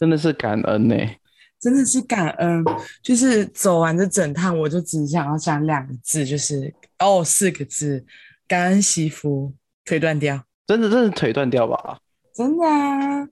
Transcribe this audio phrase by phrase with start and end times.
[0.00, 1.20] 真的是感恩呢、欸，
[1.60, 2.64] 真的是感恩。
[3.02, 8.02] 就是走完这整趟，我就只想要讲两个字，就是哦，四个字，
[8.48, 10.42] 感恩惜福，腿断掉。
[10.66, 11.98] 真的，真的腿断掉吧？
[12.34, 13.28] 真的啊！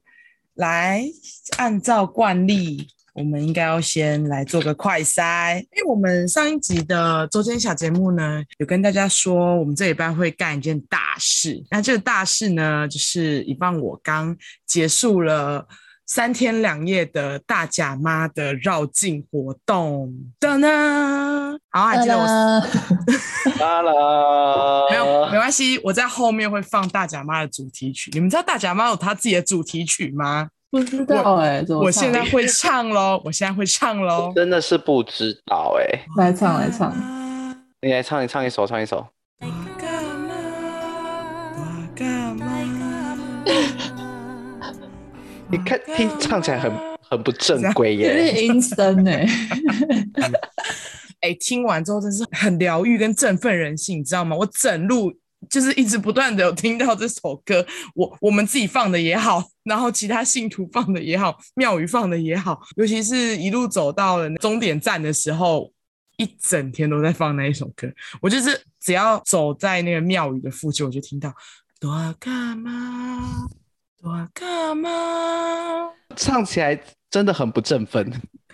[0.55, 1.05] 来，
[1.57, 2.89] 按照惯例。
[3.15, 11.61] 我们应该要先来做个快筛，因为我们上一集的周间小节目呢，有跟大家说，我们这礼拜会干一件大事。
[11.69, 15.67] 那这个大事呢，就是以棒我刚结束了
[16.09, 20.11] 三天两夜的大甲妈的绕境活动。
[20.41, 22.25] 噔噔，好，还记得我？
[23.61, 28.11] 啦啦，没有，没关系，我在后面会放大甲妈的主题曲。
[28.15, 30.49] 你们知道大甲妈有她自己的主题曲吗？
[30.71, 33.21] 不知道哎、欸，我现在会唱喽！
[33.25, 34.33] 我现在会唱喽！
[34.35, 36.91] 真的是不知道哎、欸，来唱来唱，
[37.83, 39.07] 你来唱，你唱一首，唱一首。
[45.51, 46.71] 你看，听唱起来很
[47.09, 49.27] 很不正规耶，有点 阴森哎。
[51.21, 54.37] 哎，听完之后真是很疗愈跟振奋人心，你知道吗？
[54.37, 55.13] 我整路。
[55.49, 65.73] 就是一直不断的有听到这首歌，我我们自己放的也好，然后其他信徒放的也好，庙宇放的也好，尤其是一路走到了终点站的时候，
[66.17, 67.89] 一整天都在放那一首歌。
[68.21, 71.33] 我就是只要走在那个庙宇的附近，我就听到
[71.79, 73.47] 多干嘛
[74.09, 74.89] 多干嘛，
[76.17, 78.11] 唱起来真的很不振奋。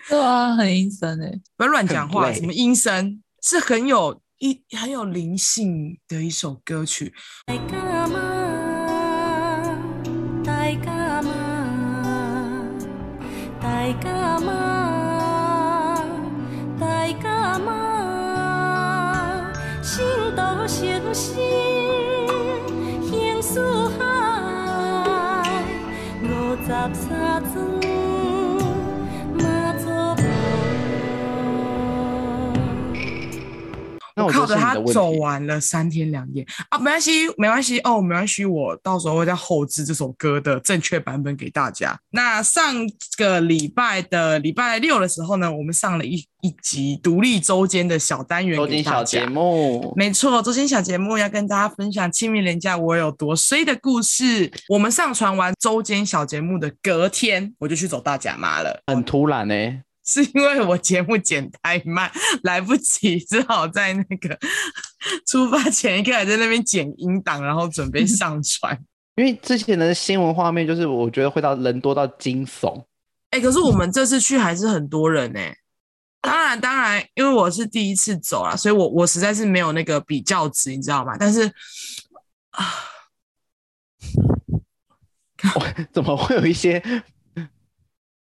[0.09, 4.21] 对啊，很阴森哎，不要乱讲话，什么阴森是很有。
[4.39, 7.15] 一很有灵性的一首歌曲。
[7.47, 8.19] 大甲妈，
[10.45, 11.31] 大甲妈，
[13.61, 16.05] 大甲妈，
[16.79, 17.71] 大甲妈，
[19.83, 20.05] 心
[20.37, 21.39] 都相信，
[34.27, 41.99] 我靠着他走完了三天两夜啊，没关系，没关系哦，没关系，我到时候会再后置这首歌的正确版本给大家。
[42.11, 42.75] 那上
[43.17, 54.51] 个礼拜的礼拜六的时候呢，我们上了一一集独立周间的小单元，周间小节目，没错，周间小节目要跟大家分享清明连假我有多衰的故事。
[54.69, 59.83] 我们上传完周间小节目的隔天，我就去走大甲妈了，很突然呢、欸。
[60.07, 64.39] 是因为我节目剪太慢，来不及，只好在那个
[65.27, 68.79] 出发前一刻还在那边剪音档，然后准备上传。
[69.17, 72.85] 因为之前的新闻画面就是我觉得会到人多到惊悚。
[73.31, 75.57] 哎、欸，可是我们这次去还是很多人呢、欸。
[76.21, 81.17] 当然，当然，因为我是第一次走啊，所以我我实在是没有那个比较值，你知道吗？
[81.19, 81.51] 但是
[82.51, 82.75] 啊，
[85.93, 86.83] 怎么会有一些？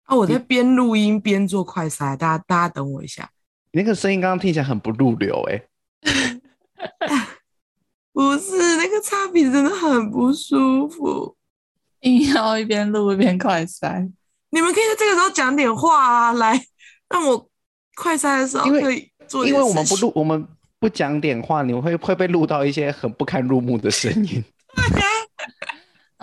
[0.05, 0.17] 啊！
[0.17, 3.31] 我在边录音边做快筛，大家大家等我一下。
[3.73, 5.63] 你那个声音刚刚听起来很不入流哎、
[6.03, 6.41] 欸，
[8.13, 11.37] 不是那个差评真的很不舒服，
[12.01, 14.11] 硬要一边录一边快筛。
[14.51, 16.65] 你们可以在这个时候讲点话啊，来
[17.09, 17.49] 让我
[17.97, 19.45] 快筛的时候可以做。
[19.47, 20.47] 因为我们不录，我们
[20.79, 24.45] 不讲点话，你们会会被录到一些很不堪入目的声音。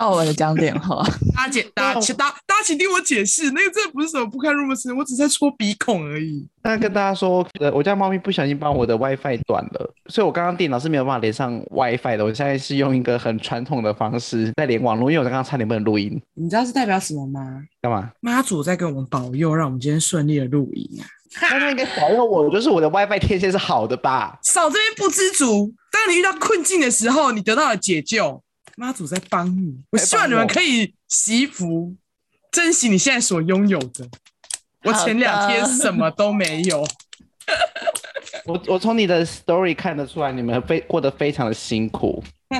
[0.02, 1.00] 那我的讲点话，
[1.32, 6.44] 大家解，大家请大大家请听我解释，那个真的不是什么不堪入目的事，我只是在戳鼻孔而已。
[6.64, 12.24] 那跟大家说，呃，我家猫咪不小心把我的 WiFi 断了，所以我刚刚电脑是没有办法连上 WiFi 的。
[12.24, 16.20] 我现在是用一个很传统的方式在连网络，因为我刚刚差点不能录音。
[16.34, 17.62] 你知道是代表什么吗？
[17.80, 18.10] 干嘛？
[18.18, 21.06] 妈祖在给我们保佑，让我们今天顺利的录音啊！
[21.42, 24.36] 那他应该保佑我，就是我的 WiFi 天线是好的吧？
[24.42, 28.42] 少这边不知足，当你遇到困境的时候，你得到了解救。
[28.76, 31.94] 妈祖在帮你，我希望你们可以惜福，
[32.50, 34.08] 珍惜你现在所拥有的。
[34.84, 36.86] 我前两天什么都没有。
[38.44, 42.24] 我我从你的 story 看得出来，你们非过得非常的辛苦。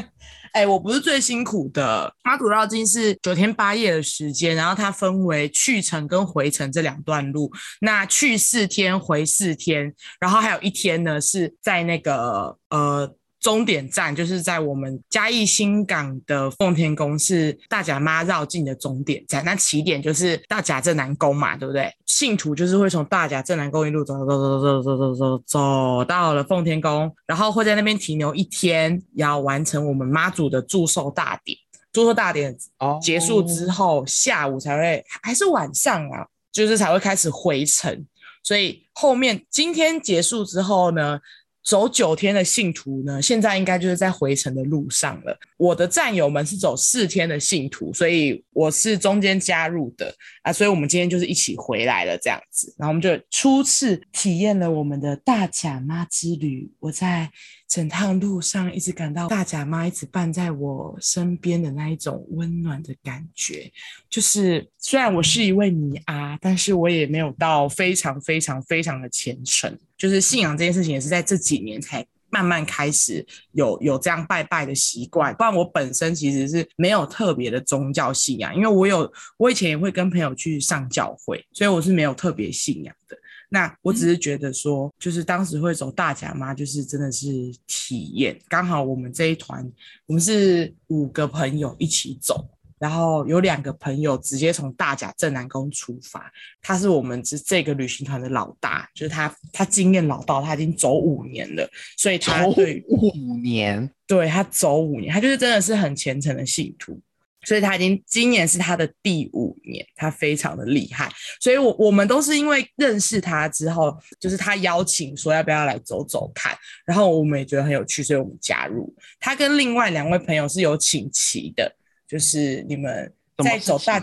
[0.52, 2.14] 哎、欸，我不是最辛苦的。
[2.22, 7.50] 妈祖绕境是九天八夜的时间，然后它分为去程跟回程这两段路。
[7.80, 13.14] 那去四天，回四天，然后还有一天呢是在那个呃。
[13.42, 19.44] 终点站就是在我们嘉义新港的奉天宫，是大甲妈绕境的终点站。
[19.44, 21.92] 那起点就是大甲镇南宫嘛，对不对？
[22.06, 31.58] 信徒就是会从大甲镇南宫一路走走走走走走走走到了奉天宫，然后会在那边停留一天，要完成我们妈祖的祝寿大典。
[31.92, 32.56] 祝寿大典
[33.02, 38.06] 结束之后，下午才会还是晚上啊，就是才会开始回程。
[38.44, 41.18] 所以后面今天结束之后呢，
[41.64, 45.38] 走九天的信徒呢，现在应该就是在回程的路上了。
[45.56, 50.12] 我的战友们是走四天的信徒，所以我是中间加入的
[50.42, 52.74] 啊，所以我们今天就是一起回来了这样子。
[52.76, 56.70] 然后我们就初次体验了我们的大甲妈之旅。
[56.80, 57.30] 我在
[57.72, 63.72] 整趟路上一直感到大甲妈一直伴在我身边的那一种温暖的感觉。
[64.10, 69.74] 就是虽然我是一位尼阿，但是我也没有到非常非常非常的虔诚。
[69.96, 75.34] 就是信仰这件事情，也是在这几年才慢慢开始有有这样拜拜的习惯。
[75.36, 83.16] 不然我本身其实是没有特别的宗教信仰，因为我有我以前也会跟朋友去上教会，所以我是没有特别信仰的。
[83.52, 87.28] 那我只是觉得说，就是当时会走大甲妈，就是真的是
[87.66, 88.40] 体验。
[88.48, 89.70] 刚好我们这一团，
[90.06, 92.48] 我们是五个朋友一起走。
[92.78, 96.28] 然后有两个朋友直接从大甲镇南宫出发，
[96.60, 107.00] 他是我们这这个旅行团的老大，就是他他经验老道，他已经走五年了，所以他对五年，对他走五年，他就是真的是很虔诚的信徒，
[107.44, 111.10] 所以他已经今年是他的第五年，他非常的厉害，
[111.40, 118.94] 所以我我们都是因为认识他之后，就是他邀请说要不要来走走看，然后我们也觉得很有趣，所以我们加入。
[119.20, 121.74] 他跟另外两位朋友是有请旗的。
[122.08, 123.10] 就是你们
[123.42, 123.98] 在走大，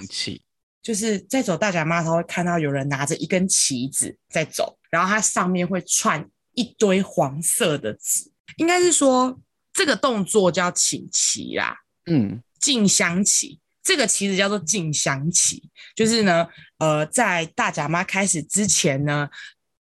[0.81, 9.39] 就是在走大甲妈的时候，会看到有人拿着一根旗子在走，然后它上面会串一堆黄色的纸，应该是说
[9.71, 11.77] 这个动作叫请旗啦，
[12.07, 16.47] 嗯，进香旗，这个旗子叫做静香旗，就是呢，
[16.77, 19.29] 呃，在大甲妈开始之前呢。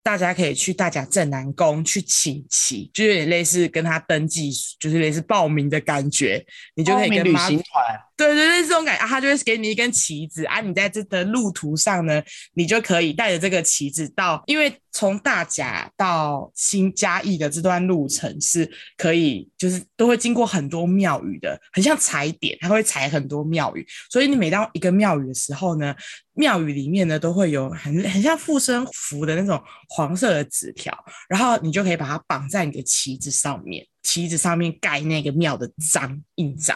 [0.06, 12.22] 大家可以去大甲镇南宫去请旗，就有点类似跟他登记，就是类似报名的感觉，你就可以跟旅行团，对对对，这种感觉啊，他就会给你一根旗子啊，你在这的路途上呢，
[12.54, 25.96] 你就可以带着这个旗子到，因为从大甲到新嘉义的这段路程是可以，就是都会经过很多庙宇的，很像踩点，他会踩很多庙宇，所以你每到一个庙宇的时候呢。
[26.36, 30.92] 庙宇里面呢，都会有很很像护身符的那种黄色的纸条，
[31.30, 36.76] 然后你就可以把它绑在你的旗子上面，旗子上面盖那个庙的章印章，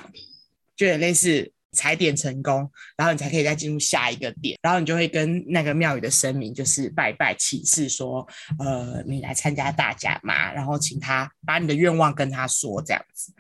[0.78, 8.26] 就有点类似踩点成功，然后你才可以再进入下一个点，然后你就会跟那个庙宇的神明就是拜拜起誓说，
[8.58, 13.34] 呃，你来参加大甲妈，然后请他把你的愿望跟他说这样子。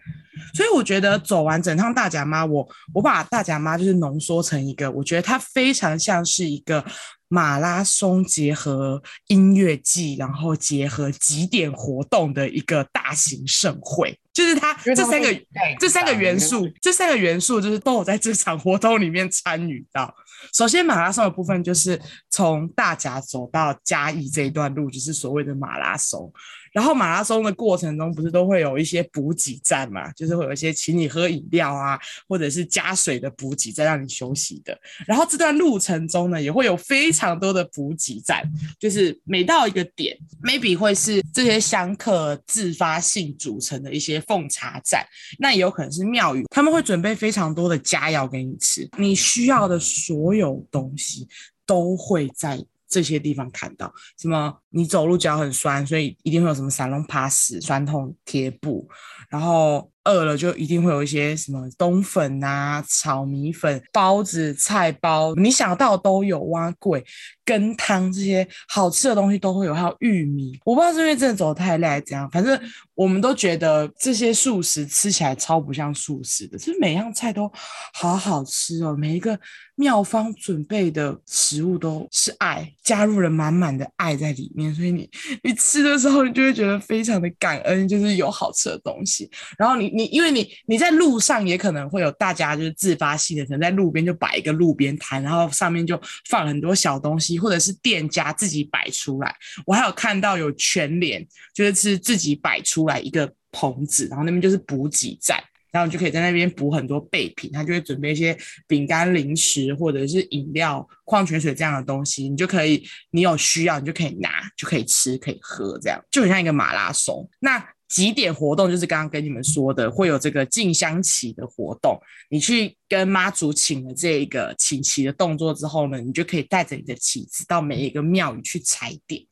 [0.54, 6.86] 所以我觉得走完整趟大甲妈，我我把大甲妈就是浓缩成一个，我觉得它非常像是一个
[7.28, 15.42] 马拉松结合音乐季，然后结合几点活动的一个大型盛会，就是它这三个
[15.80, 20.14] 这三个元素，这三个元素就是都有在这场活动里面参与到。
[20.54, 26.32] 首先，马拉松的部分就是从大甲走到嘉义这一段路，就是所谓的马拉松。
[26.78, 30.12] 然后马拉松的过程中，不是都会有一些补给站嘛？
[30.12, 34.80] 就是会有一些请你喝饮料啊，或者是加水的补给站让你休息的。
[35.08, 38.44] 然后这段路程中呢，也会有非常多的补给站，
[38.80, 45.04] 就是每到一个点，maybe 会是这些香客自发性组成的一些奉茶站，
[45.40, 51.28] 那也有可能是庙宇，他们会准备非常多的佳肴给你吃，你需要的所有东西
[51.66, 52.64] 都会在。
[52.88, 54.58] 这些地方看到什么？
[54.70, 58.88] 你走路脚很酸，所以一定会有什么散龙趴死、酸痛贴布，
[59.30, 59.92] 然后。
[60.07, 66.47] 饿了就一定会有一些什么冬粉啊、炒米粉、包子、菜包，你想到都有。
[66.47, 67.04] 碗粿、
[67.44, 70.57] 羹汤这些好吃的东西都会有，还有玉米。
[70.64, 72.57] 我不知道是因为真的走得太累还是怎样，反正
[72.95, 77.52] 我们都觉得这些素食吃起来超不像素食的，就是每样菜都
[77.94, 78.95] 好好吃哦。
[78.97, 79.37] 每一个
[79.76, 85.09] 妙方准备的食物都是爱，加入了满满的爱在里面，所以你
[85.44, 89.96] 你吃的时候，你就会觉得非常的感恩，就是有好吃的东西，然后你。
[89.97, 95.99] 你因为你你在路上也可能会有大家就是自发性的，可能在路边就摆一个路边摊，然后上面就
[96.30, 99.35] 放很多小东西，或者是店家自己摆出来。
[99.66, 108.37] 我还有看到有全联，就是是自己摆出来一个棚子，然后那边就是补给站，然后你就可以在那边补很多备品，他就会准备一些
[108.68, 117.27] 饼干、零食或者是饮料、矿泉水这样的东西，你就可以，你有需要你就可以拿，就可以吃，可以喝，这样就很像一个马拉松。
[117.39, 121.98] 那集点活动就是刚刚跟你们说的，会有这个进香旗的活动。
[122.30, 129.24] 你去跟妈祖请了这个请旗的动作之后呢，你就可以带着你的旗子到每一个庙宇去踩点。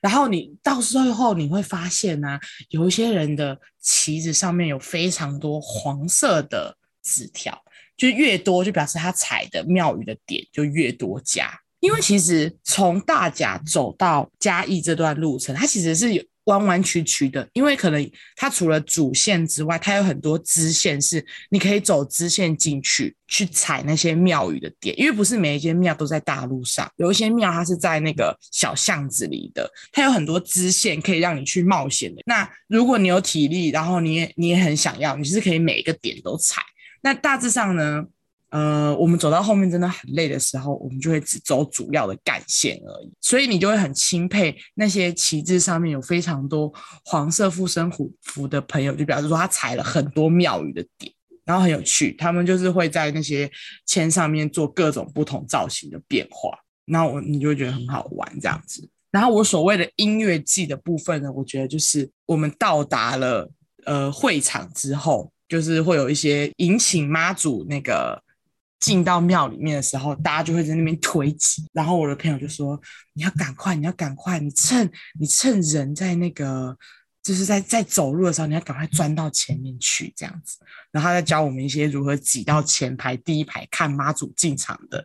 [0.00, 2.40] 然后你到时候你会发现呢、
[2.70, 7.62] 有一些人的旗子上面有非常多黄色的纸条，
[7.98, 11.50] 就越多就表示他踩的庙宇的点就越多加。
[11.80, 16.24] 因为其实从大甲走到嘉义这段路程，它其实是有。
[16.50, 32.20] 弯弯曲曲的，因为可能它除了主线之外，它有很多支线是你可以走支线进去去踩那些庙宇的点，因为不是每一间庙都在大路上，有一些庙它是在那个小巷子里的，它有很多支线可以让你去冒险的。
[32.26, 36.60] 那如果你有体力，然后你也你也很想要，你是可以每一个点都踩。
[37.02, 38.04] 那大致上呢，
[38.50, 43.12] 呃，我们走到后面真的很累的时候，我们就会只走主要的干线而已。
[43.20, 46.72] 所以你就会很钦佩那些旗帜上面有非常多
[47.04, 47.90] 黄色护身
[48.22, 51.12] 符的朋友，就表示说他踩了很多庙宇的点，
[51.44, 52.12] 然后很有趣。
[52.14, 53.50] 他们就是会在那些
[53.86, 56.50] 签上面做各种不同造型的变化，
[56.86, 58.88] 那我你就会觉得很好玩这样子。
[59.12, 63.48] 然后我所谓的音乐祭的部分呢，我觉得就是我们到达了
[63.84, 65.32] 呃会场之后。
[65.50, 68.16] 就是会有一些迎请妈祖那个
[68.80, 71.68] 进到庙里面的时候，大家就会在那边推挤。
[71.72, 72.80] 然后我的朋友就说
[73.14, 76.76] ：“你要赶快，你要赶快，你趁你趁人在那个
[77.22, 80.58] 就是在在走路的时候，你要赶快钻到前面去，这样子。”
[80.90, 85.04] 然后他在教我们一些如何挤到前排第一排看妈祖进场的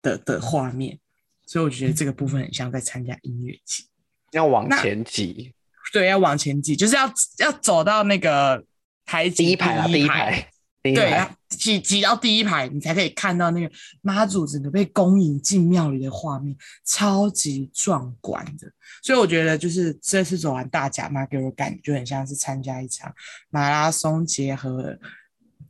[0.00, 0.98] 的的画面。
[1.46, 3.84] 所以我觉得这个部分很像在参加音乐节，
[4.30, 5.52] 要往前挤。
[5.92, 8.64] 对，要往前挤，就是要要走到那个。
[9.10, 10.50] 台第一排啊，第一排，
[10.94, 13.70] 对，挤挤到第一排，你才可以看到那个
[14.02, 18.70] 妈祖整个被恭迎进庙里的画面，超级壮观的。
[19.02, 23.12] 所以我觉得，就是这次走完大甲妈，给我感觉很像是参加一场
[23.50, 24.98] 马拉松，结合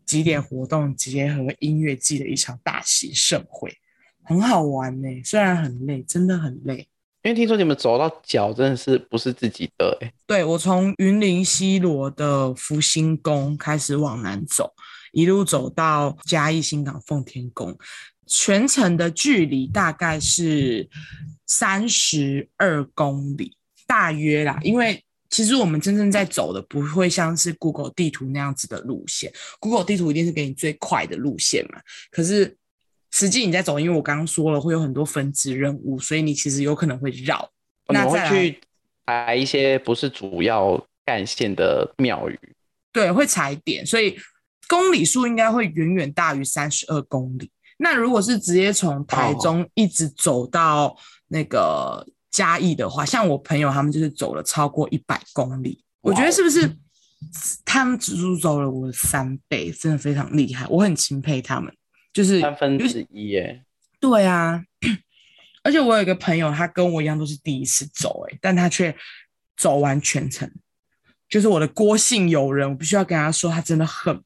[0.05, 3.77] 几点活动，结合音乐季的一场大型盛会，
[4.25, 5.23] 很好玩呢、欸。
[5.25, 6.89] 虽然很累，真的很累。
[7.25, 14.73] 因为听说你们走到脚真的是不是自己的哎，对，我从云林西螺的福星宫开始往南走，
[15.13, 17.77] 一路走到嘉义新港奉天宫，
[18.27, 20.89] 全程的距离大概是
[21.47, 24.59] 三十二公里，大约啦。
[24.63, 32.57] 因为其实我们真正在走的不会像是 Google 地图那样子的路线，Google 地图一定是给你最快的路线嘛，可是。
[33.11, 37.51] 实际你在走，因为我刚刚说了会有很多分支任务，所以你其实有可能会绕。
[37.87, 38.61] 那会去
[39.07, 42.39] 踩一些不是主要干线的庙宇，
[42.93, 44.15] 对，会踩点，所以
[44.69, 47.51] 公里数应该会远远大于三十二公里。
[47.79, 50.97] 那如果是直接从台中一直走到
[51.29, 56.77] 那个嘉义的话，哦、像我朋友他们就是走了超过一百公里，我觉得是不是
[57.65, 61.75] 他们足足走了我的三倍，真的非常厉害，我很钦佩他们。
[62.13, 63.65] 就是三分之一耶，
[64.01, 64.65] 对啊，
[65.63, 68.97] 而且我有一个朋友，他跟我一样都是第一次走，哎，但他却
[69.57, 70.51] 走完全程。
[71.29, 74.25] 就是我的郭姓友人，我必须要跟他说，他真的很棒。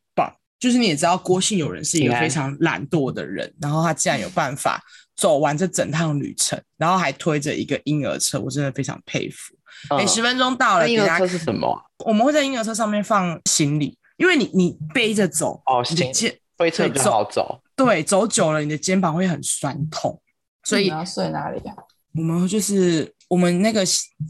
[0.62, 4.80] 就是你也知道，郭姓友人是一个非常懒惰的人，然后他竟然有办法
[5.16, 9.56] 走完这整趟旅程，然后还推着一个婴儿车，我真的非常佩服。
[9.88, 11.76] 哎、嗯，十分钟到了，婴儿车是什么？
[12.04, 16.12] 我们会在婴儿车上面放行李，因为你你背着走哦，行李
[16.56, 17.60] 推车比较好走。
[17.74, 20.22] 对，走久了你的肩膀会很酸痛，
[20.62, 21.74] 所以你要睡哪里呀？
[22.14, 23.82] 我们就是我们那个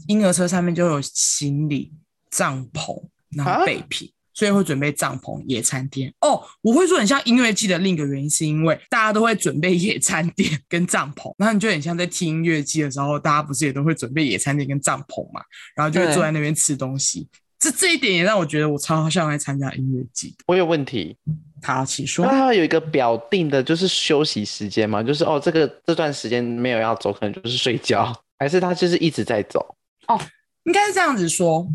[0.07, 1.93] 婴儿车上面就有行李、
[2.31, 2.99] 帐篷，
[3.35, 6.13] 然后备品，啊、所以会准备帐篷、野餐垫。
[6.21, 15.41] 哦，我会说很像音乐季的另一个原因，是因为大家都会准备野餐垫跟帐篷，然后你就很像在听音乐季的时候，大家不是也都会准备野餐垫跟帐篷嘛，
[15.75, 17.27] 然后就会坐在那边吃东西。
[17.59, 20.35] 这这一点也让我觉得我超像来参加音乐季。
[20.47, 21.15] 我有问题，
[21.61, 22.25] 他，请说。
[22.25, 25.01] 那他有一个表定的，就是休息时间嘛？
[25.01, 29.77] 就是哦，这个这段时间没有要走，可能就是睡觉，还是他就是一直在走？
[30.09, 30.19] 哦，
[30.65, 31.65] 应该是这样子说。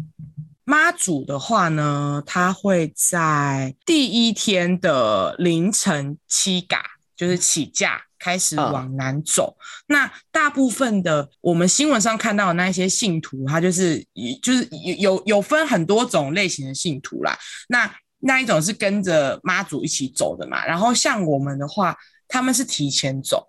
[0.69, 6.85] 妈祖的话呢，他会在第一天的凌晨七嘎，
[7.17, 8.03] 就是起驾。
[8.21, 9.57] 开始往南走，
[9.87, 14.05] 那大部分的我们新闻上看到的那一些信徒，他就是
[14.43, 17.39] 就是有有有分很多种类型的信徒啦。
[17.69, 21.97] 那那一种是跟着妈祖一起走的嘛，然后像我们的话，
[22.27, 23.48] 他们是提前走。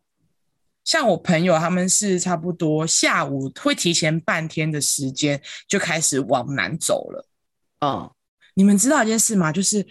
[0.89, 7.27] 像我朋友他们是差不多下午会提前半天的时间就开始往南走了。
[7.85, 8.09] 嗯，
[8.55, 9.51] 你们知道一件事吗？
[9.51, 9.85] 就是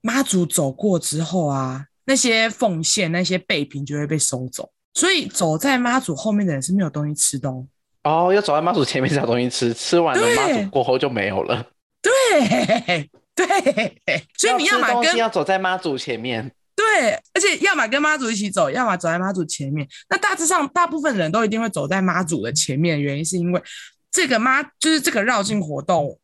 [0.00, 1.86] 妈祖走过之后啊。
[2.06, 7.64] 那些奉献、那些备品就会被收走，所以走在妈祖后面的人是没有东西吃的哦。
[8.02, 11.64] 哦，要走在妈祖前面才有东西吃，吃完了妈祖过后就没有了。
[12.02, 19.86] 对对，所以你要么跟要走在妈祖前面，对，而且要么跟妈祖一起走，要么走在妈祖前面。
[20.08, 23.62] 那大致上，大部分人都一定会走在妈祖的前面，原因是因为
[24.10, 26.18] 这个妈就是这个绕境活动，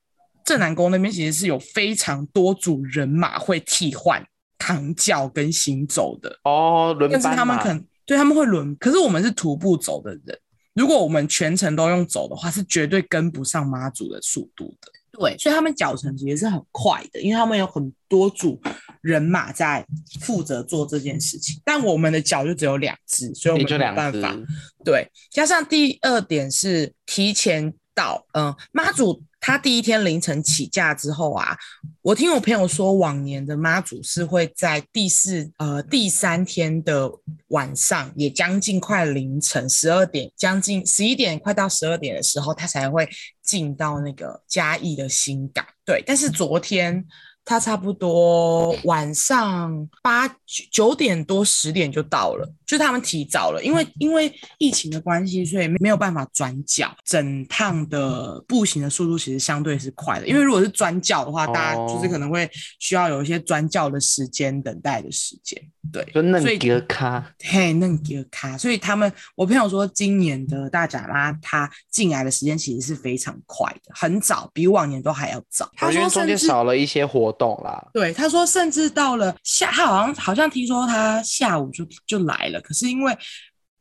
[0.44, 4.24] 镇南宫那边其实是有非常多组人马会替换。
[4.58, 10.36] 扛轿跟行走的哦，轮但是他们可能对他们会轮，可是我们是徒步走的人，
[10.72, 14.90] 如果我们全程都用走的话，是绝对跟不上妈祖的速度的。
[15.18, 18.60] 对，所以他们脚程其实是很快的，因为他们有很多组
[19.00, 19.84] 人马在
[20.20, 21.60] 负责做这件事情。
[21.64, 24.36] 但我们的脚就只有两只，所以我们没办法。
[24.84, 29.22] 对，加上第二点是提前到，嗯，妈祖。
[29.38, 31.56] 他第一天凌晨起驾之后啊，
[32.02, 37.08] 我听我朋友说，往年的妈祖是会在第四呃第三天的
[37.48, 43.08] 晚上，也将近快凌晨十二点，将近十一点，快到十二点的时候，他才会
[43.46, 45.64] 进到那个嘉义的新港。
[45.86, 47.06] 对，但是昨天。
[47.48, 50.26] 他差不多晚上八
[50.72, 56.94] 九点多十点就到了，就他们提早了，因为因为疫情的关系，所以没有办法转角。
[57.04, 65.58] 整趟的步行的速度其实相对是快的，因为如果是转角的话，大家就是可能会需要有一些转角的时间，等待的时间。
[65.92, 68.58] 对，就嫩格卡，嘿，嫩格卡。
[68.58, 75.70] 所以他们，我朋友说，今年的大甲妈他进来的时间其实是非常快的，很早，比往年都还要早。
[75.76, 77.56] 他说中间少了一些活动。
[77.62, 83.16] 啦，对，他说，甚至到了下，他好像好像听说他下午就就来了，可是因为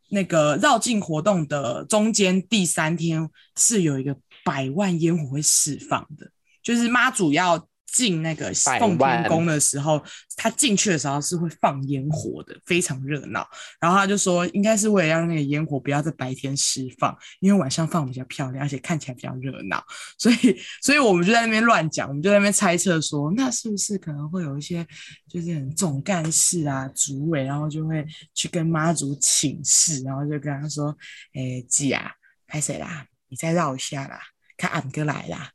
[0.09, 7.67] 那个绕境活动的中间第三天是有一个百万烟火会释放的，就是妈祖要。
[7.95, 10.03] 进那个奉天宫的时候，
[10.35, 13.47] 他进去的时候是会放烟火的，非常热闹。
[13.79, 19.81] 然后他就说，应该是为了让那个烟火不要在白天释放，因为晚上放比较漂亮，而且看起来比较热闹。
[20.17, 24.85] 所以，所以我们就在那边乱讲，我们就在那边猜测说，那是不是可能会有一些
[25.29, 30.93] 就是很总干事啊、主委，然后就会去跟妈祖请示，然后就跟他说
[31.33, 32.11] ：“哎、欸，姐啊，
[32.45, 33.05] 拍谁啦？
[33.29, 34.19] 你再绕一下啦，
[34.57, 35.49] 看俺哥来啦。”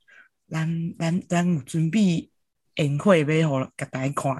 [0.51, 2.29] 咱咱咱有准备
[2.77, 4.33] 宴会要互给大家看，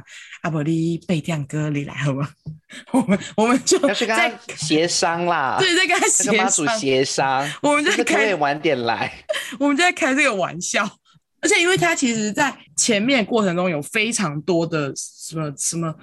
[0.43, 2.29] 啊不你背唱歌你来好吗？
[2.93, 9.13] 我们我们就要去跟他协商啦，对，在跟他协商，跟妈祖协商，我们就开可以晚点来，
[9.61, 10.89] 我们就在开这个玩笑。
[11.43, 15.95] 而且因为他其实在前面过程中有非常多的什么什么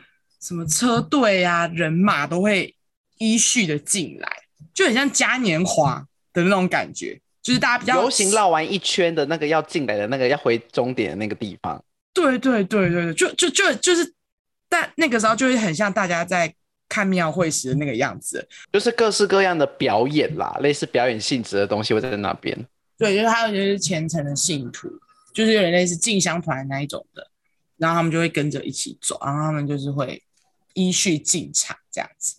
[0.41, 2.75] 什么车队啊人马都会
[3.19, 4.27] 依序的进来，
[4.73, 7.19] 就很像嘉年华的那种感觉。
[7.47, 11.81] 就是大家比较游行绕完一圈的那个要进来的那个要回终点的那个地方，
[12.13, 14.13] 对对对对对，就就就就是，
[14.67, 16.53] 但那个时候就会很像大家在
[16.89, 22.53] 看庙会时的那个样子，就是各式各样的表演啦，类似表演性质的东西会在那边。
[22.97, 24.89] 对，就是还有就是虔诚的信徒，
[25.33, 27.25] 就是有点类似进香团那一种的，
[27.77, 30.21] 然后他们就会跟着一起走，然后他们就是会
[30.73, 32.35] 依序进场这样子，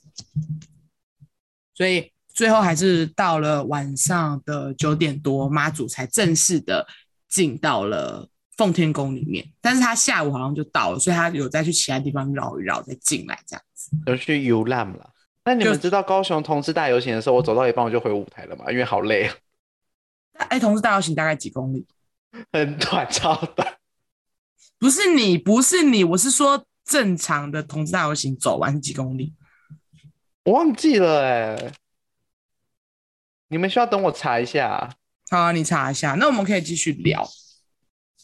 [1.75, 2.13] 所以。
[2.39, 6.87] 最后还是到了晚上的九点多，妈祖才正式的
[7.29, 9.45] 进到了奉天宫里面。
[9.61, 13.91] 但是他下午好像就到了，所以他有再去其他地方绕一绕，再进来这样子。
[14.07, 15.11] 有去游览了。
[15.45, 18.71] 那你们知道高雄同志大游行的时候，我走到一半我就回舞台了嘛？
[18.71, 19.35] 因为好累啊。
[20.35, 21.85] 哎，同志大游行大概几公里？
[22.53, 23.67] 很短，超短。
[24.79, 29.35] 不是你，不是你，我是说正常的同志大游行走完几公里？
[30.45, 31.73] 我忘记了哎、欸。
[33.49, 34.89] 你们需要等我查一下。
[35.31, 36.13] 好啊，你查一下。
[36.15, 37.27] 那我们可以继续聊。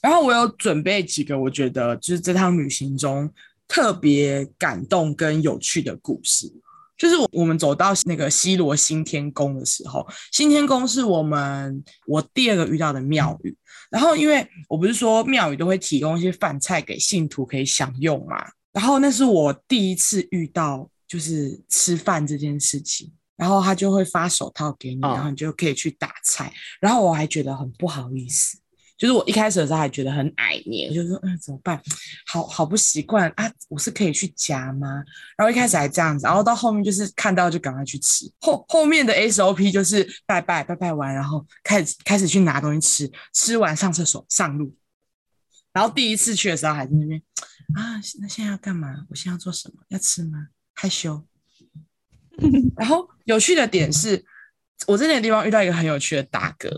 [0.00, 3.30] 然后我有准备几个，我觉得就是这趟旅行中
[3.66, 6.52] 特别感动跟有趣的故事。
[6.96, 13.56] 就是我们走到那个西罗新天宫的时候，新天宫是我们我第二个遇到的庙宇。
[13.90, 23.12] 然后因为我不是说庙宇都会提供一些饭菜给信徒可以享用嘛，然后那是我第一次遇到就是吃饭这件事情。
[23.37, 26.47] 然后他就会发手套给你，然后你就可以去打菜。
[26.47, 28.59] 哦、然后我还觉得很不好意思，
[28.97, 31.81] 就是我一开始的时候还觉得很矮黏，就是说嗯怎么办，
[32.27, 35.03] 好好不习惯啊，我是可以去夹吗？
[35.37, 38.31] 然后一开始还这样子，然后到后面就是看到就赶快去吃。
[38.40, 44.75] 后后面的 SOP 就是拜拜拜拜完，然后开始开始去拿东西吃，吃完上厕所上路。
[45.73, 47.20] 然后第一次去的时候还在那边
[47.75, 49.05] 啊，那现在要干嘛？
[49.11, 49.83] 我现在要做什么？
[49.88, 50.47] 要吃吗？
[50.73, 51.20] 害羞。
[52.77, 54.24] 然后有趣的点是，
[54.87, 56.68] 我在那个地方遇到一个很有趣的大哥，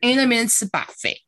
[0.00, 1.18] 因为那边吃 buffet，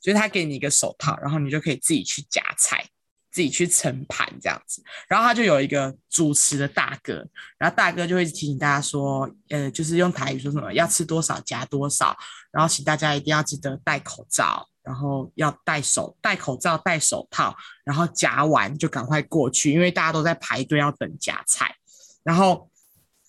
[0.00, 2.88] 就是他给你一个手套，然后你就可以自己去夹菜，
[3.30, 4.82] 自己去盛盘这样子。
[5.08, 7.26] 然后他就有一个主持的大哥，
[7.58, 12.16] 然后大哥就会提醒大家说，呃，就是用台语说什么要吃多少夹多少，
[12.50, 21.76] 然后请大家一定要记得戴口罩，然后要戴手戴口罩戴手套，然后夹完就赶快过去，因为大家都在排队要等夹菜，
[22.22, 22.70] 然后。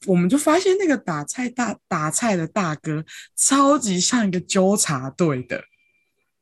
[0.05, 3.03] 我们就发现那个打菜大打菜的大哥
[3.35, 5.63] 超级像一个纠察队的，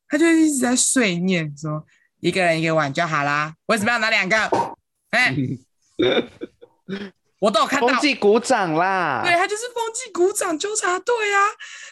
[0.07, 1.85] 他就一直在碎念说
[2.21, 4.37] ：“一个人一个碗就好啦，为什么要拿两个？”
[5.09, 5.59] 哎、 欸，
[7.39, 11.39] 我都有看到，风纪鼓掌啦，对，他就是风纪鼓掌纠察队啊，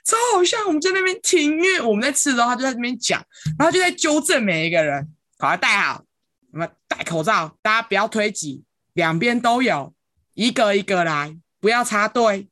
[0.03, 0.57] 超好笑。
[0.67, 3.23] 我们在那边听，因为我们在吃的时候，他就在那边讲，
[3.57, 6.03] 然后就在纠正每一个人，把它戴好，
[6.51, 9.93] 我们戴口罩，大家不要推挤，两边都有，
[10.33, 12.47] 一个一个来，不要插队。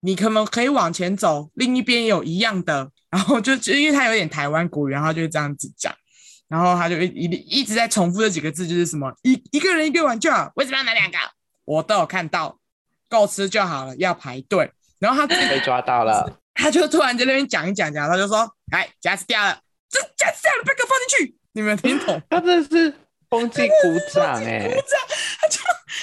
[0.00, 5.90] 你可能可以往前走，另一边有一样的，然后就就因为他有点台湾国语，然后就这样子讲，
[6.46, 7.24] 然后他就一一
[7.60, 11.16] 一直在重复这几个字，就是什么一一个人一个碗就好，为什么要拿两个？
[11.64, 12.58] 我都有看到，
[13.08, 14.70] 够吃就好了，要排队。
[14.98, 22.22] 然后他被抓到了，他就突然在那边讲一讲讲，他就说：“哎，夹子掉了，这夹子掉了，把给我放进去。”你们听懂？
[22.28, 22.94] 他真的是
[23.30, 23.74] 风纪鼓
[24.14, 25.00] 掌哎，鼓掌，
[25.40, 25.58] 他就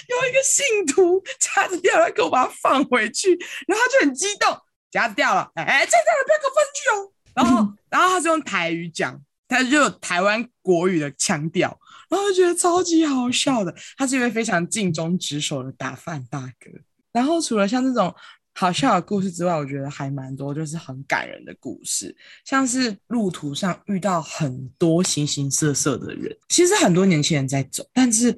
[0.08, 4.58] 有一个信徒夹子掉了，给我把它放回去，然后他就很激动，
[4.92, 7.12] 夹子掉了，哎哎，夹子掉了，不要给我放进去哦。
[7.36, 11.80] 然后，然后他是用台语讲，他就有台湾国语的腔调，
[12.10, 13.74] 然后我觉得超级好笑的。
[13.98, 16.70] 他是一位非常尽忠职守的打饭大哥。
[17.12, 18.14] 然后除了像这种
[18.56, 26.38] 好笑的故事之外，我觉得还蛮多，就是很感人的故事，像是路途上遇到很多形形色色的人。
[26.50, 28.36] 其实很多年轻人在走，但是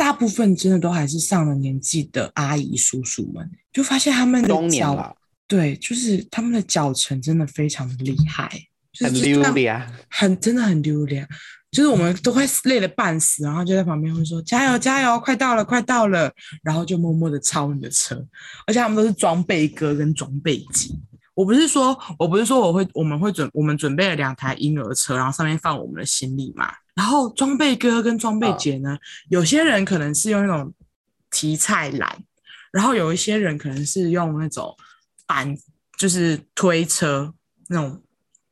[0.00, 5.14] 大部分真的都还是上了年纪的阿姨叔叔们，就发现他们的脚，
[5.46, 8.50] 对，就是他们的脚程真的非常厉害，
[8.98, 11.16] 很溜达，很真的很溜达。
[11.70, 16.32] 就是我们都快累得半死，然后就在旁边会说加油加油，快到了快到了，
[16.62, 18.26] 然后就默默的超你的车，
[18.66, 20.88] 而且他们都是装备哥跟装备姐。
[21.34, 26.72] 我不是说我不是说我会我们会准我们准备了两台婴儿车，然后上面放我们的行李嘛。
[26.94, 28.98] 然后装备哥跟装备姐呢，
[29.28, 30.72] 有些人可能是用那种
[31.30, 32.22] 提菜篮，
[32.72, 34.76] 然后有一些人可能是用那种
[35.26, 35.56] 板，
[35.98, 37.34] 就是推车
[37.68, 38.02] 那种。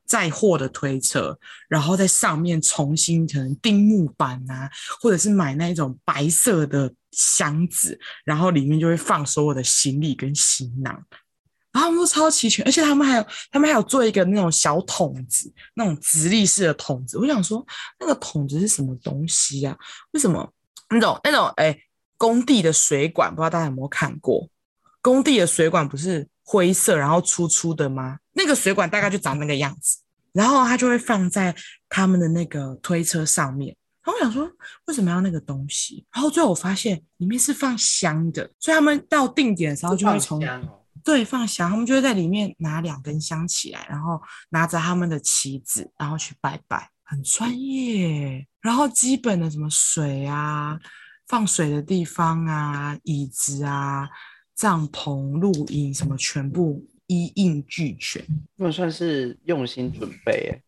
[0.08, 4.70] 载货的推车，然后在上面重新可能钉木板啊，
[5.02, 11.04] 或者是买那种白色的箱子，然后里面就会放所有的行李跟行囊，
[11.72, 17.18] 然后他们都超齐全，而且他们还有他们还有做一个那种小桶子，那种直立式的桶子。
[17.18, 17.64] 我想说，
[18.00, 19.76] 那个桶子是什么东西啊？
[20.12, 20.50] 为什么
[20.90, 21.78] 那种那种哎
[22.16, 24.48] 工地的水管，不知道大家有没有看过？
[25.00, 28.18] 工地的水管不是灰色然后粗粗的吗？
[28.32, 29.98] 那个水管大概就长那个样子，
[30.32, 31.54] 然后它就会放在
[31.88, 33.76] 他们的那个推车上面。
[34.04, 34.50] 然后我想说，
[34.86, 36.04] 为什么要那个东西？
[36.12, 40.40] 然后最后我发现里面是放香的，所以他们到定点的时候就会从
[41.08, 48.46] 对放香，他们就会在里面拿两根香起来，然后拿着他们的旗子，然后去拜拜，很专业。
[48.60, 50.78] 然后基本的什么水啊，
[51.26, 54.06] 放水的地方啊，椅子啊，
[54.54, 56.86] 帐篷、露营什么全部。
[57.10, 58.22] 一应俱全，
[58.58, 60.62] 他们算是用心准备诶，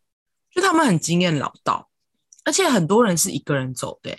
[0.50, 1.90] 就他们很经验老道，
[2.46, 4.16] 而且很多人是一个人走的，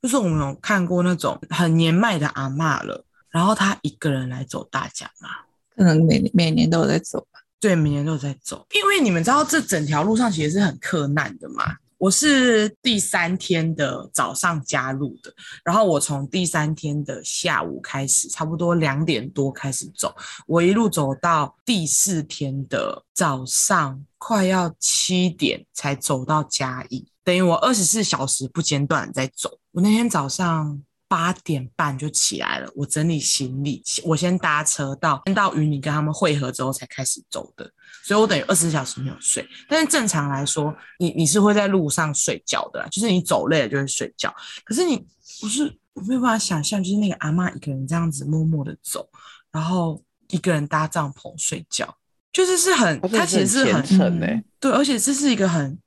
[0.00, 5.28] 就是我们有看过那种很年迈的阿嬷了，然后他一个人来走大甲嘛，
[5.76, 11.76] 可能每每年都有在走吧，对，每年都有在走，因为你们知道这整条路上其实是很克难的嘛。
[11.98, 15.32] 我是第三天的早上加入的，
[15.64, 20.14] 然后我从第三天的下午开始，差不多两点多开始走，
[20.46, 29.58] 我一路走到第四天的早上快要七点才走到嘉义，等于我二十四小时不间断在走。
[29.72, 30.82] 我那天早上。
[31.08, 37.70] 八点半就起来了，我整理行李，我先搭车到，先到云林跟他们会合之后才开始走的，
[38.02, 39.48] 所以我等于二十四小时没有睡。
[39.68, 44.34] 但是正常来说，你你是会在路上睡觉的啦，就是你走累了就会睡觉。
[44.64, 44.96] 可是你
[45.40, 49.08] 不是，我没有办法想象，就是那个阿嬷一个人这样子默默的走，
[49.52, 51.96] 然后一个人搭帐篷睡觉，
[52.32, 55.78] 就是是很，他其实是很虔诚欸，对，而且这是一个很，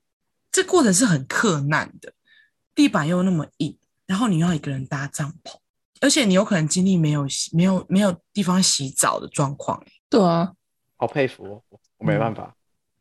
[0.50, 2.12] 这过程是很克难的，
[2.74, 3.76] 地板又那么硬。
[4.10, 5.54] 然后你要一个人搭帐篷，
[6.00, 9.80] 而且你有可能经历没有洗、没有没有地方洗澡的状况。
[10.08, 10.52] 对啊，
[10.96, 11.62] 好佩服哦，
[11.98, 12.42] 我没办法。
[12.42, 12.54] 嗯、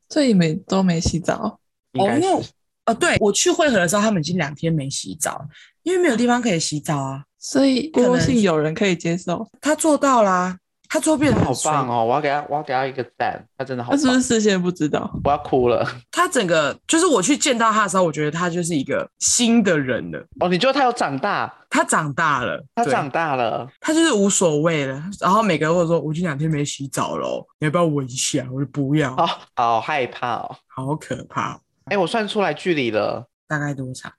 [0.07, 1.59] 所以没都没洗澡。
[1.93, 2.45] 哦，因为
[2.83, 5.43] 呃，对我去汇合的时候，他们已经两天没洗澡，
[5.81, 7.25] 因为没有地方可以洗澡啊。
[7.39, 10.59] 所以郭姓有人可以接受，他做到啦。
[10.91, 12.03] 他周边好棒哦！
[12.03, 13.39] 我要给他，我要给他一个赞。
[13.55, 13.97] 他真的好棒。
[13.97, 15.09] 他是不是事先不知道？
[15.23, 15.87] 我要哭了。
[16.11, 20.19] 他整个就是我去见到他的时候，我觉得他就是一个新的人了。
[20.39, 21.53] 哦，你觉得他有长大？
[21.69, 24.99] 他长大了，他长大了，他就是无所谓了。
[25.21, 31.51] 然后每个人会说：“我已经两天没洗澡了，你要不要闻一下？”我说：“不要。”好，好害怕哦，好可怕。
[31.85, 34.11] 哎、欸，我算出来距离了，大概多长？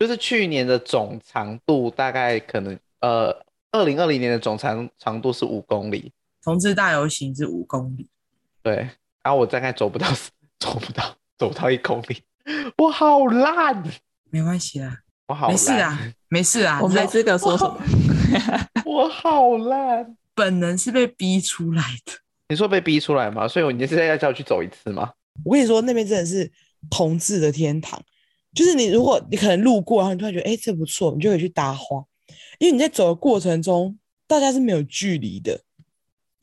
[0.00, 3.32] 就是去年的总长度大概可能呃，
[3.72, 6.12] 二零二零年的总长长度是五公里。
[6.42, 8.08] 同志大游行是五公里，
[8.62, 8.74] 对，
[9.22, 10.08] 然后我大概走不到，
[10.58, 12.22] 走不到，走不到一公里，
[12.78, 13.82] 我好烂，
[14.30, 17.78] 没关系啦，我好烂，没事啊，没事啊，我没资格说什么，
[18.86, 22.12] 我好烂，本能是被逼出来的。
[22.48, 23.46] 你说被逼出来吗？
[23.46, 25.12] 所以你现在要叫我去走一次吗？
[25.44, 26.50] 我跟你说，那边真的是
[26.90, 28.02] 同志的天堂。
[28.54, 32.02] 就是你，如果你可能路过，然后你突然觉得，哎、欸，这不错，你就可以去搭话。
[32.60, 33.96] 因为你在走的过程中，
[34.26, 35.62] 大家是没有距离的。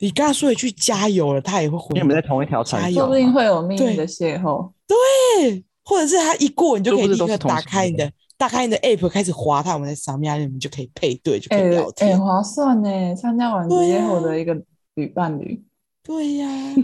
[0.00, 1.86] 你跟他说一句加油了，他也会回。
[1.90, 4.70] 因为我们在同一条船，说不定会有命运的邂逅。
[4.86, 12.10] 对，或者是他一过，你就可以立刻打开你的，打开你的 app，开始滑他，我们在上面，你们就可以配对，就可以聊天。
[12.10, 13.14] 哎、欸欸，划算呢！
[13.14, 14.60] 参加完职业后的一个
[14.94, 15.62] 女伴侣。
[16.02, 16.74] 对呀、 啊，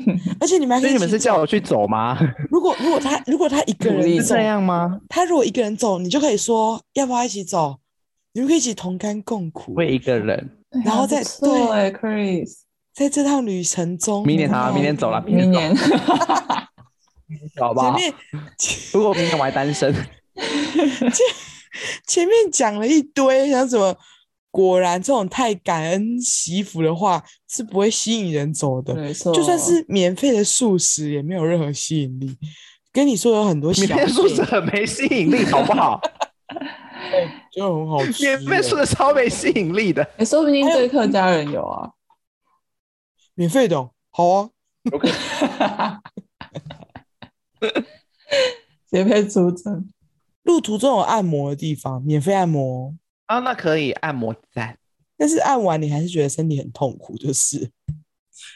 [0.41, 2.19] 而且你们还可以，所以你们是叫我去走吗？
[2.51, 5.01] 如果如果他如果他一个人是这样吗？
[5.09, 7.77] 他如果一个人走，你就可以说要不要一起走？
[8.35, 9.73] 你们可以一起同甘共苦。
[9.75, 10.51] 为一个人，
[10.85, 12.51] 然后再对，Chris，
[12.93, 15.75] 在这趟旅程中，明年他明年走了，明年，
[17.59, 17.97] 好不好？
[17.97, 18.15] 前面
[18.93, 19.95] 如果明年我还单身，
[20.35, 21.13] 前
[22.07, 23.97] 前面讲了一堆，像什么。
[24.51, 27.21] 果然，这种太感恩惜福的话
[27.51, 28.95] 是不会吸引人走的。
[28.95, 32.37] 没错，就算是免费的素食，也没有任何吸引力。
[32.93, 36.01] 跟你说，有很多免费素食很没吸引力，好不好？
[37.53, 38.23] 就很好吃。
[38.25, 40.07] 免费素食超没吸引力的。
[40.19, 41.91] 你 说不定对客家人有啊。
[43.35, 44.51] 免费的，好啊。
[44.93, 45.11] OK。
[48.91, 49.89] 免费出征。
[50.43, 52.95] 路途中有按摩的地方，免费按摩。
[53.27, 54.77] 啊，那可以按摩赞，
[55.17, 57.71] 但是按完你还是觉得身体很痛苦，就是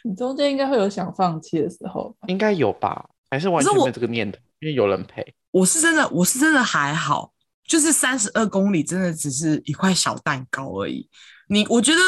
[0.04, 3.08] 你中间应该会有想放弃的时候，应该有吧？
[3.30, 5.34] 还是完全没有这个念头，因为有人陪。
[5.50, 7.32] 我是真的，我是真的还好，
[7.68, 11.08] 就是三十二公里真的只是一块小蛋糕而已。
[11.48, 12.00] 你，我觉得，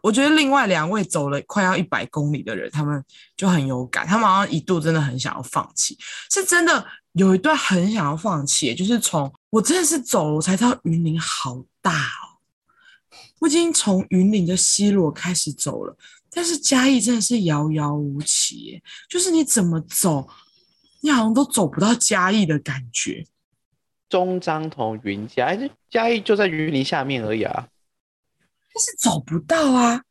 [0.00, 3.04] 我觉得另外两位走了快要一百公里的人，他们
[3.36, 5.98] 就很有感，他们好像一度真的很想要放弃，
[6.30, 12.38] 是真的有一段很想要放弃，就是从我真的是走了，我才知道云林好大哦！
[13.40, 15.96] 我已经从云林的西螺开始走了，
[16.30, 20.28] 但是嘉义真的是遥遥无期，就是你怎么走，
[21.02, 23.26] 你好像都走不到嘉义的感觉。
[24.08, 27.68] 中彰同云嘉，这嘉义就在云林下面而已啊，
[28.72, 30.02] 但是走不到啊。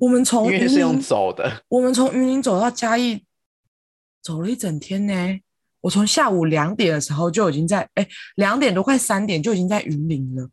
[0.00, 3.24] 我们从云林是用走的，我们从云林走到嘉义，
[4.22, 5.40] 走了一整天呢。
[5.80, 10.48] 我从下午两点的时候就已经在，哎，两点多快三点就已经在云林了。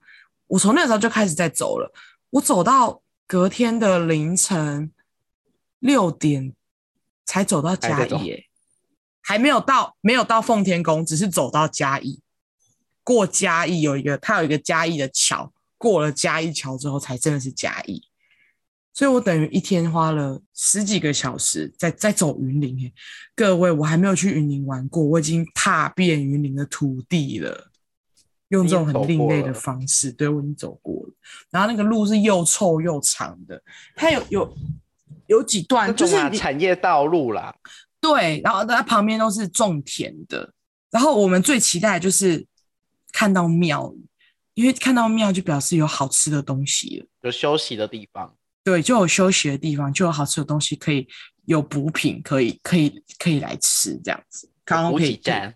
[0.48, 1.91] 我从那个时候就开始在走了，
[2.32, 4.91] 我走到隔天的凌晨
[5.80, 6.54] 六点
[7.26, 8.46] 才走到嘉义，
[9.22, 12.22] 还没有到，没有到奉天宫，只是走到嘉义。
[13.03, 18.01] 过嘉义有一个，它有一个嘉义的桥，过了嘉义桥之后才真的是嘉义。
[18.93, 22.91] 所以我等于一天花了十几个小时在在走云林。
[23.35, 27.69] 各位，我还没有去云林玩过，我已经踏遍云林的土地了。
[28.49, 31.13] 用这种很另类的方式，对，我已经走过了。
[31.49, 33.63] 然后那个路是又臭又长的，
[33.95, 34.57] 它有有
[35.27, 37.55] 有几段就是产业道路啦。
[38.01, 40.53] 对，然后它旁边都是种田的。
[40.89, 42.45] 然后我们最期待的就是
[43.12, 43.93] 看到庙，
[44.54, 48.36] 因为看到庙就表示有好吃的东西了，有休息的地方。
[48.63, 51.08] 对，就有休息的地方，就有好吃的东西，可以
[51.45, 54.47] 有补品，可以可以可以来吃这样子。
[54.63, 55.54] 刚刚可以站，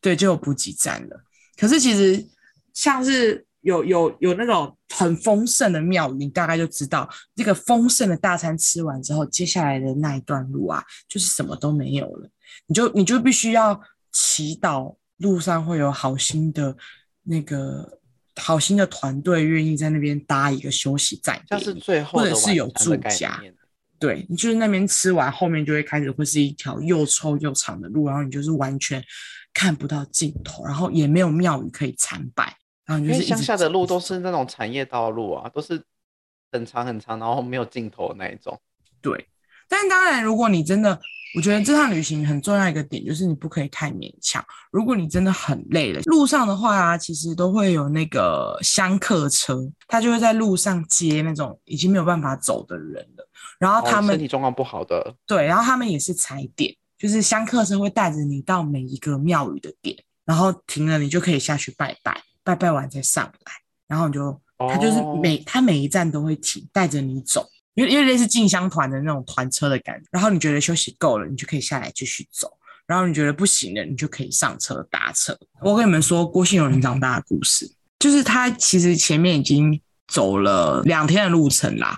[0.00, 1.24] 对，就有补给站了。
[1.56, 2.26] 可是其实
[2.72, 12.30] 像是有有有那种很丰盛的庙宇，你大概就知道这个丰盛的大餐吃完之后，接下来的那一段路啊，就是什么都没有了。
[12.66, 13.78] 你就你就必须要
[14.10, 16.76] 祈祷路上会有好心的
[17.22, 18.00] 那个
[18.36, 23.40] 好心的团队愿意在那边搭一个休息站，像是最后或者是有住家。
[23.98, 29.02] 对，你就是那边吃完，后面就会开始会是一条又臭又长的路，然后你就是完全。
[29.54, 32.54] 看不到尽头，然后也没有庙宇可以参拜，
[32.84, 35.82] 然后就是乡下的路都是那种产业道路啊，都是
[36.52, 38.60] 很长很长，然后没有尽头的那一种。
[39.00, 39.26] 对，
[39.66, 41.00] 但当然，如果你真的，
[41.34, 44.44] 我觉得这趟旅行很重要一个点就是你不可以太勉强。
[44.70, 56.74] 如果你真的很累了，路上的话啊，其实都会有那个香客车，他就会在路上接那种已经没有办法走的人了，然后他们、哦、身体状况不好的，对，然后他们也是踩点。
[56.98, 63.52] 就是香客车会带着你到每一个庙宇的点，然后停了，你就可以下去拜拜，拜拜完再上来，
[63.86, 67.46] 然后你就他就是每他每一站都会停，带着你走，
[67.78, 70.08] 因为因为类似进香团的那种团车的感觉。
[70.10, 72.50] 然后你觉得休息够了，你就可以下来继续走，
[72.86, 75.38] 然后你觉得不行了，你就可以上车搭车。
[75.62, 81.96] 我跟你们说郭信有人长大的故事，就是他其实前面已经走了两天的路程啦。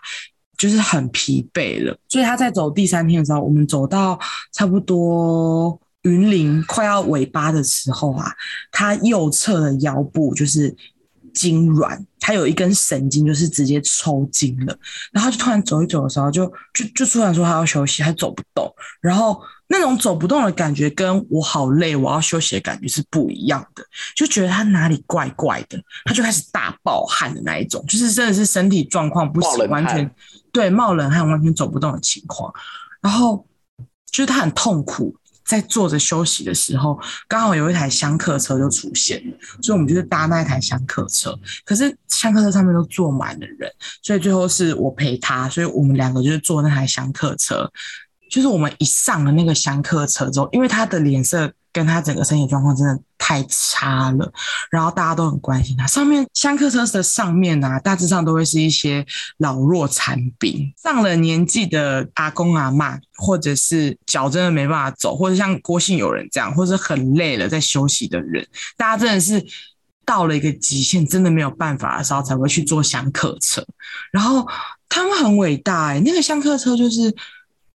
[0.58, 4.20] 就是很疲惫了，所以他在走第三天的时候，我们走到
[4.52, 8.30] 差不多云林快要尾巴的时候啊，
[8.70, 10.76] 他右侧的腰部就是
[11.34, 14.78] 筋软，他有一根神经就是直接抽筋了，
[15.12, 23.84] 然后他就突然走一走的时候就，就就就突然说他要休息，他走不动，然后那种走不动的感觉跟我好累，我要休息的感觉是不一样的，
[24.16, 30.10] 就觉得他哪里怪怪的，他就开始大爆汗的那一种，就是真的是身体状况不行，完全
[30.52, 32.52] 对冒冷汗，完全走不动的情况，
[33.00, 33.46] 然后
[34.10, 35.16] 就是他很痛苦。
[35.50, 41.36] 在坐着休息的时候，刚好有一台厢客车就出现了，所以我们就是搭那一台厢客车。
[41.64, 43.68] 可是厢客车上面都坐满了人，
[44.00, 47.68] 所以最后是我陪他，所以我们两个就是坐那台厢客车。
[48.30, 51.52] 就是我们一上了那个厢客车之后，因为他的脸色。
[51.72, 54.32] 跟他整个身体状况真的太差了，
[54.70, 55.86] 然后大家都很关心他。
[55.86, 59.06] 上面香客车的上面啊，大致上都会是一些
[59.38, 69.44] 老弱残兵，上了年纪的阿公阿嬷，或者是脚真的没办法走，或者像郭姓友人这样，或者很累了在休息的人，大家真的是
[70.04, 73.64] 到了一个极限，真的没有办法的时候才会去坐香客车。
[74.10, 74.46] 然后
[74.88, 77.14] 他们很伟大哎、那个香客车就是。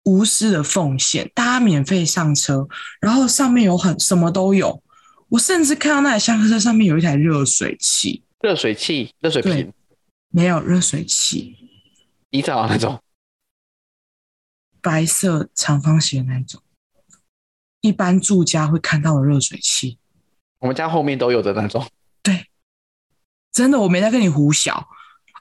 [0.04, 2.68] 无私的奉献，大家免费上车，
[3.00, 4.82] 然后上面有很什么都有。
[5.30, 9.72] 我甚至看到那台厢客车上面有一台热水器，热水器、热水瓶，
[10.28, 11.56] 没有热水器，
[12.30, 13.00] 洗澡那种，
[14.80, 16.62] 白色长方形的那种，
[17.80, 19.98] 一般住家会看到的热水器。
[20.58, 21.86] 我们家后面都有的那种。
[22.22, 22.46] 对，
[23.50, 24.88] 真的，我没在跟你胡小。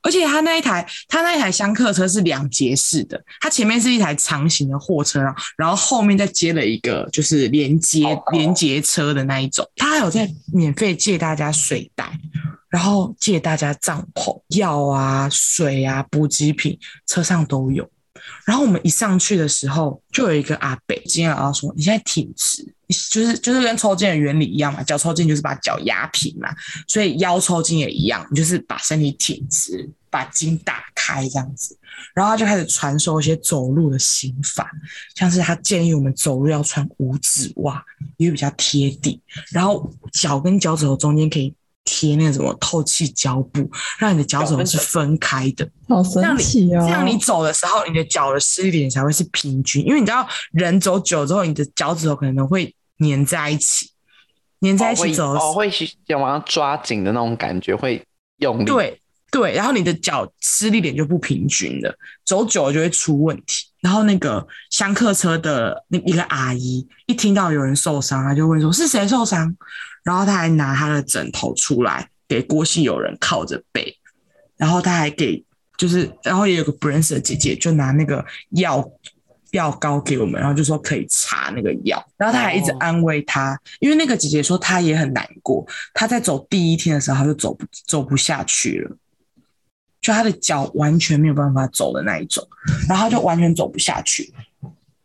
[0.03, 5.21] 而且他那一台，他那一台厢客车是两节式的，它前面是一台长型的货车，
[5.57, 9.65] 然后后面再接了一个就是连接连接车的那一种。
[9.77, 12.11] 他还有在免费借大家水袋，
[12.69, 17.89] 然后借大家帐篷、药啊、水啊、补给品，车上都有。
[18.45, 22.63] 然后我们一上去的时候，就有一个阿伯，今天老师说：“你现在挺直，
[23.11, 26.49] 就是就是跟抽筋的原理一样嘛，脚抽筋就是把脚压平嘛，
[26.87, 31.77] 所以腰抽筋也一样，你就是把身体挺直，把筋打开这样子。”
[32.13, 34.69] 然后他就开始传授一些走路的心法，
[35.15, 37.83] 像是他建议我们走路要穿五指袜，
[38.17, 41.53] 因为比较贴地，然后脚跟脚趾头中间可以。
[41.85, 43.69] 贴那个什么透气胶布，
[43.99, 46.79] 让你的脚趾头是分开的，好神奇哦！
[46.81, 53.91] 这样你走的时候，你的脚的施力点才会是平均，因为你知道人走久之后，你的脚趾头可能会粘在一起，
[54.61, 58.01] 粘在一起走的时候，哦，会想往上抓紧的那种感觉，会
[58.37, 58.65] 用力。
[58.65, 61.93] 对对，然后你的脚施力点就不平均了，
[62.23, 63.65] 走久了就会出问题。
[63.81, 69.53] 然后那个香客车的那一个阿姨一听到有人受伤，她就问说：“是谁受伤？”
[70.03, 73.97] 然后他还拿他的枕头出来给郭姓友人靠着背，
[74.57, 75.43] 然后他还给
[75.77, 78.83] 就是，然后也有个不认识的姐姐就拿那个药
[79.51, 88.97] 药膏给我们，然后就说可以擦那个药，然后他还一直安慰他，因为那个姐姐说她也很难过，她在走第一天的时候她就走不走不下去了，
[90.01, 92.47] 就她的脚完全没有办法走的那一种，
[92.89, 94.33] 然后她就完全走不下去。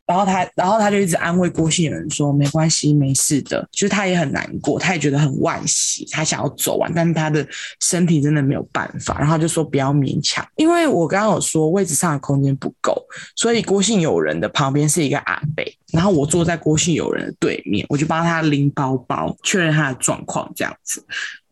[0.08, 7.46] 然后他，然后他就一直安慰郭姓友人说：“没关系，没事的。”就是他也很难过，他也觉得很惋惜，他想要走完，但是他的
[7.82, 9.18] 身体真的没有办法。
[9.18, 12.96] 然后他就说：“不要勉强，因为我刚刚有说位置上的空间不够，
[13.36, 21.04] 所以郭姓友人的旁边是一个阿伯，然后我坐在郭姓友人的对面，我就帮他拎包包，确认他的状况这样子。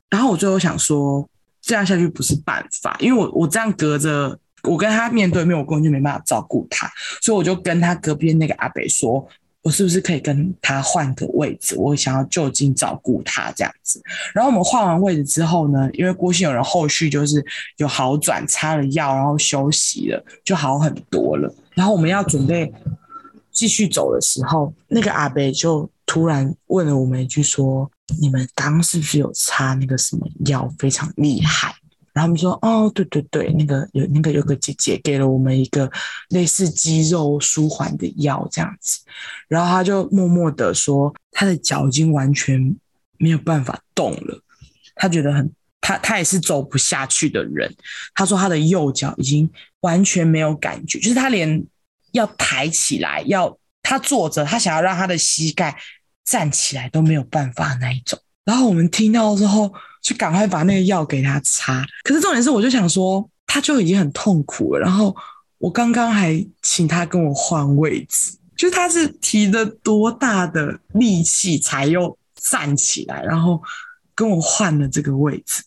[0.08, 1.28] 然后我最后想说，
[1.60, 6.90] 这样下去不是办法，因为我我这样隔着。”我跟他面对面，我根本就没办法照顾他，
[7.20, 9.26] 所以我就跟他隔壁那个阿北说，
[9.62, 11.76] 我是不是可以跟他换个位置？
[11.76, 14.02] 我想要就近照顾他这样子。
[14.34, 17.44] 然后我们换完位置之后呢，因为郭姓有人后续就是
[17.76, 21.52] 有好转，擦了药，然后休息了，就好很多了。
[21.74, 22.72] 然后我们要准备
[23.52, 27.90] 继续走的时候，那个阿北就突然问了我们一句说
[28.20, 31.74] ：“你们刚刚是不是有擦那个什么药，非常厉害？”
[32.22, 35.90] 他们说：“哦，对对对，那个有那个有个姐姐给了我们一个
[36.30, 39.00] 类似肌肉舒缓的药，这样子。
[39.48, 42.74] 然后他就默默的说，他的脚已经完全
[43.18, 44.42] 没有办法动了，
[44.94, 47.74] 他觉得很他他也是走不下去的人。
[48.14, 49.50] 他说他的右脚已经
[49.80, 51.64] 完全没有感觉，就是他连
[52.12, 55.76] 要抬起来，要他坐着，他想要让他的膝盖
[56.24, 58.18] 站起来都没有办法那一种。
[58.44, 59.74] 然后我们听到之后。”
[60.06, 61.84] 就赶快把那个药给他擦。
[62.04, 64.78] 可是重点是，我就想说，他就已经很痛苦了。
[64.78, 65.14] 然后
[65.58, 73.60] 我刚刚还请他跟我换位置，就他是提了多大的力气才又站起来，然后
[74.14, 75.64] 跟我换了这个位置。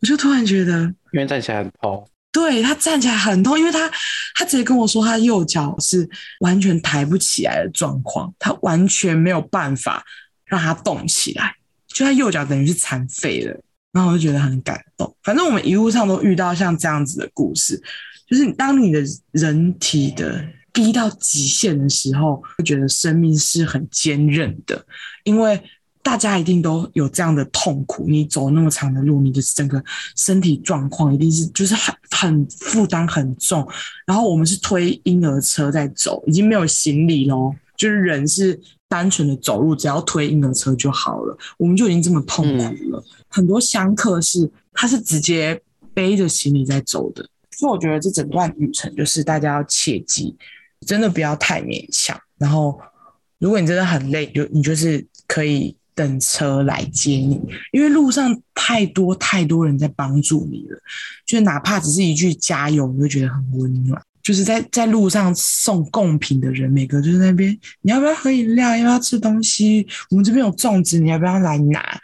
[0.00, 0.82] 我就突然觉得，
[1.12, 2.08] 因为站起来很痛。
[2.30, 3.90] 对，他站起来很痛，因为他
[4.36, 10.04] 他直接跟我说，他右脚是完全抬不起来的状况，他完全没有办法
[10.44, 11.56] 让他动起来，
[11.88, 13.60] 就他右脚等于是残废了。
[13.92, 15.14] 然后我就觉得很感动。
[15.22, 17.82] 反正我们一路上都遇到像这样子的故事，
[18.28, 24.84] 就是当你的人体的逼到极限的时候，会觉得生命是很坚韧的，
[25.24, 25.60] 因为
[26.02, 28.06] 大家一定都有这样的痛苦。
[28.08, 29.82] 你走那么长的路，你的整个
[30.16, 33.66] 身体状况一定是就是很很负担很重。
[34.06, 41.36] 然后我们是推婴儿车在走，已经没有行李咯，就是人是单纯的走路，只要推婴儿车就好了。
[41.56, 42.98] 我们就已经这么痛苦了。
[42.98, 45.58] 嗯、很多香客是他是直接
[45.94, 50.36] 背着行李在走的，所以我觉得这整段旅程就是大家要切记。
[50.86, 52.18] 真的不要太勉强。
[52.38, 52.80] 然后，
[53.38, 57.38] 如果你真的很累，就你就是可以等车来接你，
[57.72, 60.78] 因为路上太多太多人在帮助你了。
[61.26, 64.02] 就是哪怕只是一句加油，你就觉得很温暖。
[64.22, 68.76] 就是在在路上送贡品的人，每个就是那边，你要不要喝饮料？
[68.76, 69.86] 要不要吃东西？
[70.10, 72.00] 我们这边有粽子，你要不要来拿？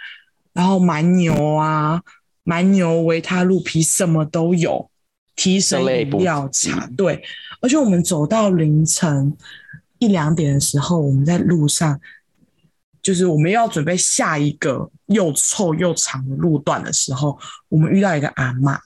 [0.53, 2.01] 然后蛮牛啊，
[2.43, 4.91] 蛮牛维他露皮什么都有，
[5.35, 7.23] 提神饮料茶，对。
[7.61, 9.37] 而且我们走到凌晨
[9.99, 12.01] 一两点的时候，我们在路上，
[13.03, 17.39] 就是我们要准备下一个又臭又长的路段的时候，
[17.69, 18.79] 我们遇到一个阿嬷，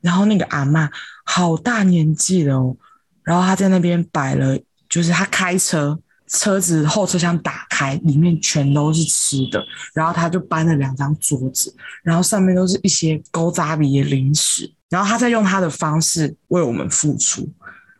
[0.00, 0.88] 然后那个阿嬷
[1.24, 2.76] 好大年纪了哦，
[3.22, 17.48] 然后她在那边摆了，就是她开车，车子后车厢打开，里面全都是吃的，然后她就搬了两张桌子，然后上面都是一些勾扎鼻的零食，然后她在用她的方式为我们付出。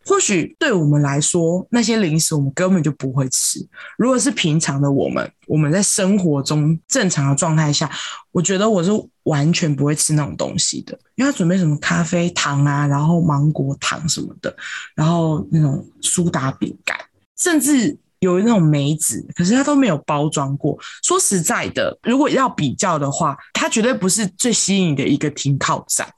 [0.06, 3.64] 或许对我们来说，那些零食我们根本就不会吃。
[3.98, 7.88] 如果是平常的我们，我们在生活中正常的状态下，
[8.32, 8.90] 我觉得我是
[9.24, 10.98] 完全不会吃那种东西的。
[11.16, 14.54] 因为他准备什么咖啡糖啊，然后芒果糖什么的，
[14.94, 16.96] 然后那种苏打饼干，
[17.38, 20.78] 甚至有那种梅子，可是他都没有包装过。
[21.02, 26.08] 说实在的，如果要比较的话，它绝对不是最吸引的一个停靠站。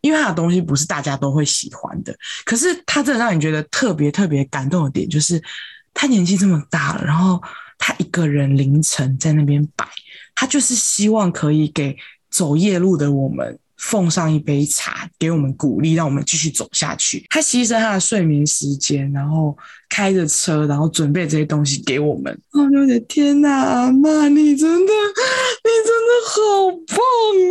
[0.00, 5.42] 因为他的东西不是大家都会喜欢的，可是他真的让你觉得特别特别感动的点，就是
[5.92, 7.42] 他年纪这么大了，然后
[7.78, 9.86] 他一个人凌晨在那边摆，
[10.34, 11.96] 他就是希望可以给
[12.30, 17.24] 走夜路的我们奉上一杯茶，给我们鼓励，让我们继续走下去。
[17.30, 19.56] 他牺牲他的睡眠时间，然后
[19.88, 22.32] 开着车，然后准备这些东西给我们。
[22.52, 24.92] 哦，我的天哪，阿嬷，你真的，
[25.64, 26.98] 你真的好棒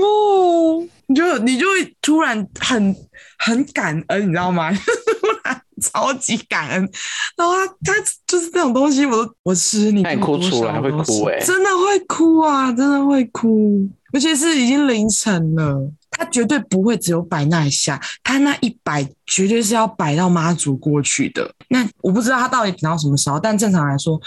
[0.08, 0.88] 哦！
[1.08, 2.96] 你就你就会突然很
[3.40, 4.72] 很感恩，你知道吗？
[5.20, 6.90] 突然超级感恩，
[7.36, 7.94] 然后他他
[8.28, 21.54] 就是这种东西，我都我吃你，哭出来会哭哎，真的会哭啊，真的会哭，而且是已经凌晨了，他绝对不会只有摆那一下，他那一摆绝对是要摆到妈祖过去的。
[21.70, 24.20] 那我不知道他到底等到什么时候，但正常来说，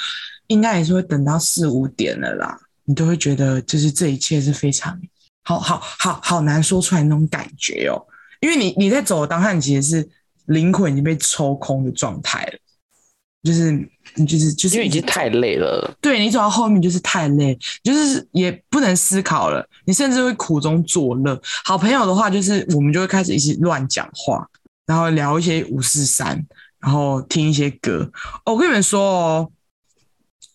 [0.47, 2.59] 应该也是会等到四五点了啦。
[2.85, 5.01] 你都会觉得就是这一切是非常。
[5.45, 7.99] 好好好好难说出来那种感觉哦，
[8.41, 10.09] 因为你你在走的当下，你其实是
[10.47, 12.59] 灵魂已经被抽空的状态了，
[13.43, 13.77] 就是
[14.17, 21.41] 你就是就是因为已经太累了，对，你走到后面就是太累，就是也不能思考了，你甚至会苦中作乐。
[21.65, 24.47] 好朋友的话，就是我们就会开始一起乱讲话，
[24.87, 26.45] 然后聊一些五四三，
[26.81, 28.11] 然后听一些歌。
[28.45, 29.51] 哦，我跟你们说哦。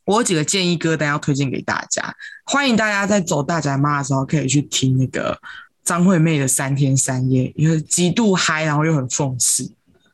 [0.06, 5.38] 我有几个建议歌单要推荐给大家，欢迎大家在走大宅妈的时候可以去听那个
[5.84, 9.70] 张惠妹的《三天三夜》，因为极度嗨，然后又很讽刺。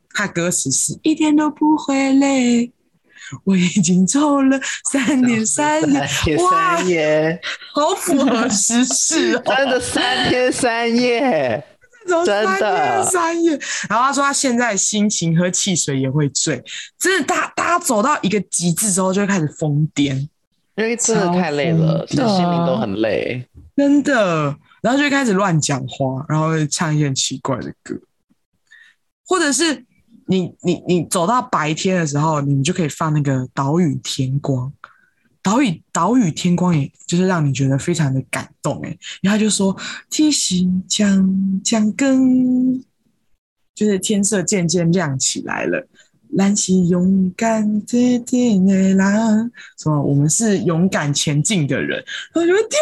[0.09, 2.71] 他歌词是一点都不会累，
[3.43, 4.59] 我已经走了
[4.91, 6.77] 三天三夜，哇，
[7.73, 11.63] 好符合时事哦， 真的三天三夜。
[12.25, 13.51] 三天三夜，
[13.89, 16.61] 然后他说他现在心情喝汽水也会醉，
[16.99, 20.13] 真的，大大家走到一个极致之后就会开始疯癫，
[20.75, 23.47] 因为真的太累了，其实心灵都很累，
[23.77, 24.53] 真的。
[24.81, 27.95] 然后就开始乱讲话，然后唱一些很奇怪的歌，
[29.25, 29.85] 或者是
[30.27, 34.71] 你你你走到白天的时候，你们就可以放那个岛屿天光。
[35.41, 39.75] 岛屿岛屿天光，也就是让你觉得非常的感动哎，然后他就说
[40.09, 42.81] ：“提醒将将更，
[43.75, 45.85] 就是天色渐渐亮起来了，
[46.31, 52.01] 燃起勇敢的天的啦，说我们是勇敢前进的人。”
[52.33, 52.79] 我觉得天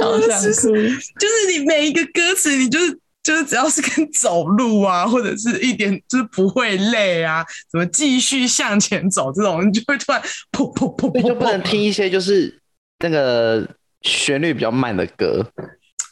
[0.00, 2.98] 哪，好想哭，就是你每一个歌词，你就是。
[3.26, 10.22] 就是只要是跟走路啊，或者是一点就是不会累啊，怎么继续向前走这种，你就会突然
[10.52, 12.56] 噗噗噗，就不能听一些就是
[13.00, 13.68] 那个
[14.02, 15.44] 旋律比较慢的歌。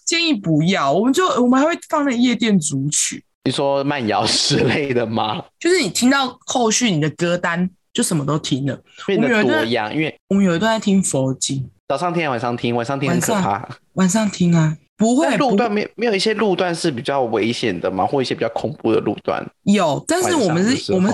[0.05, 3.25] 建议不要，我们就我们还会放那夜店组曲。
[3.45, 5.45] 你说慢摇之类的吗？
[5.61, 9.95] 就是你听到后续你的歌单就什么都听了，变得多样。
[9.95, 13.69] 因为我们有一段在听佛经，早上听晚上听，晚上听很可怕。
[13.93, 14.77] 晚上听啊。
[14.97, 18.07] 不会路段没没有一些路段是比较危险的吗？
[18.07, 19.45] 或一些比较恐怖的路段？
[19.65, 21.13] 有，但是我们是我们，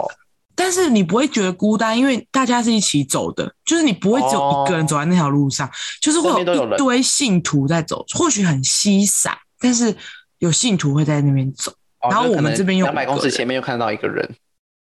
[0.54, 5.70] 但是你不会觉得孤单，因为大家是一起走的，就是你不会只有一个人走在那条路上，哦、
[6.00, 9.94] 就是会有一堆信徒在走，或许很稀散，但是
[10.38, 11.70] 有信徒会在那边走。
[12.02, 14.28] 哦、然后我们这边有两百公尺前面又看到一个人。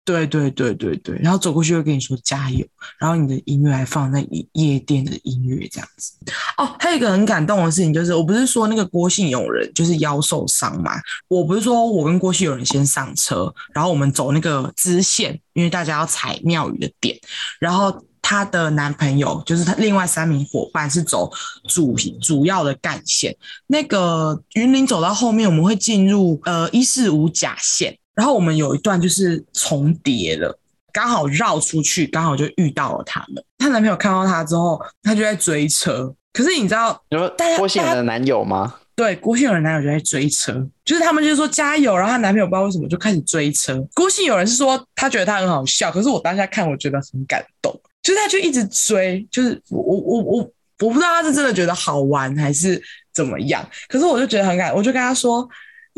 [0.07, 2.65] 对对对对对，然后走过去会跟你说加油，
[2.97, 6.13] 然后你的音乐还放在夜店的音乐这样子。
[6.57, 10.93] 哦，还有一个很感动的事情就是，我不是说那个郭姓友人就是腰受伤嘛，
[11.27, 17.19] 我不是说我跟郭姓友人先上车，然后我们走那个支线，因为大家要踩庙宇的点，
[17.59, 21.29] 然后她的男朋友就是他另外三名伙伴是走
[21.67, 23.35] 主主要的干线，
[23.67, 27.97] 那个云林走到后面我们会进入呃一四五甲线。
[28.17, 30.59] 然后我们有一段就是重叠了，
[30.91, 33.43] 刚好绕出去，刚好就遇到了他们。
[33.59, 36.11] 她男朋友看到她之后，他就在追车。
[36.33, 38.73] 可是你知道，你说郭姓人的男友吗？
[38.95, 40.53] 对，郭姓人的男友就在追车，
[40.83, 43.79] 就是他们就是说加油，然后她男朋友不知道为什么就开始追车。
[43.93, 52.81] 郭姓有人是说他觉得他很好笑，可是我当下看我觉得很感动，就是他就一直追，就是我我我我我不知道他是真的觉得好玩还是
[53.13, 55.47] 怎么样，可是我就觉得很感，我就跟他说。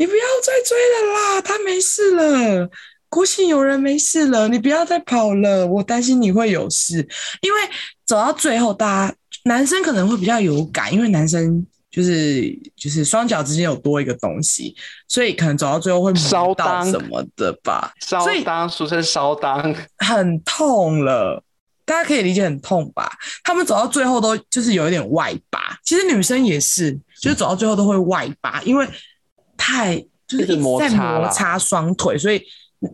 [0.00, 2.70] 你不要再追了啦，他没事了，
[3.10, 7.06] 郭姓有人没事了，你不要再跑了，我担心你会有事。
[7.42, 7.60] 因为
[8.06, 14.74] 走到最后，大家男生可能会比较有感，因为男生就是就是双脚之间有多一个东西，
[15.06, 17.92] 所以可能走到最后会烧到什么的吧。
[18.00, 21.44] 烧裆，俗称烧裆，很痛了，
[21.84, 23.12] 大家可以理解很痛吧？
[23.44, 26.90] 他们走到最后都就是有一点外八，其实女生也是，
[27.20, 28.88] 就是走到最后都会外八，因为。
[29.60, 29.96] 太
[30.26, 32.42] 就是在摩擦双腿，所以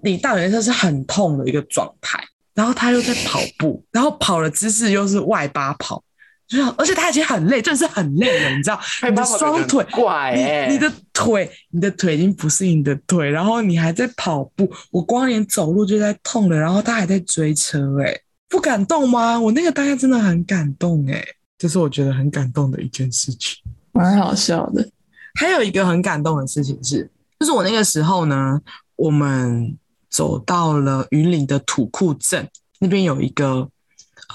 [0.02, 2.18] 你到底是很痛的一个状态。
[2.54, 6.02] 然后他又在跑步，然后跑的姿势又是外八跑，
[6.48, 8.80] 就而且他已经很累，真的是很累了，你知道？
[9.06, 19.38] 你的双腿怪、欸，你的腿，你的腿已经不是你的腿，然后你还在跑步，我光连走路就在痛了，然后他还在追车、欸，哎，不感动吗？
[19.38, 21.26] 我那个大家真的很感动、欸，哎，
[21.58, 23.62] 这是我觉得很感动的一件事情，
[23.92, 24.88] 蛮好笑的。
[25.37, 27.09] 还有一个很感动的事情是，
[27.39, 28.61] 就是我那个时候呢，
[28.97, 29.76] 我们
[30.11, 32.49] 走到了云岭的土库镇
[32.80, 33.68] 那边，有一个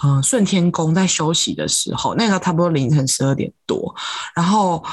[0.02, 3.94] 呃顺天宫在休息的时候，那个差不多凌晨十二点多，
[4.36, 4.84] 然后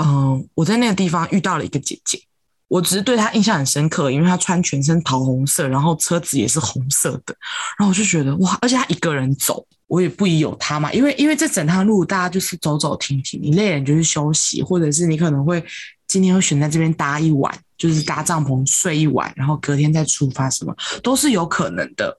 [0.00, 2.22] 嗯、我在那个地方遇到了一个姐姐，
[2.68, 7.34] 我只是对他印象很深刻，因为他穿全身桃红色，然后车子也是红色的，
[7.78, 9.66] 然后我就觉得哇，而且他一个人走。
[9.86, 15.64] 我也不疑有他嘛，因为因为这整趟路大家就是走走停停，你累了你就去休息，或者是你可能会
[16.06, 22.14] 今天会选在这边搭一晚，就是搭帐篷睡一晚，然后隔天再出发，什么都是有可能的。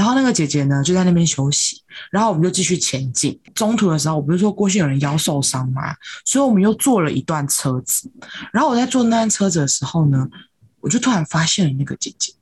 [0.00, 3.38] 然后那个姐姐呢就在那边休息，然后我们就继续前进。
[3.54, 5.94] 中途的时候，我不是说郭姓有人腰受伤吗？
[6.24, 8.10] 所以我们又坐了一段车子。
[8.50, 10.26] 然后我在坐那段车子的时候呢，
[10.80, 12.32] 我就突然发现了那个姐姐，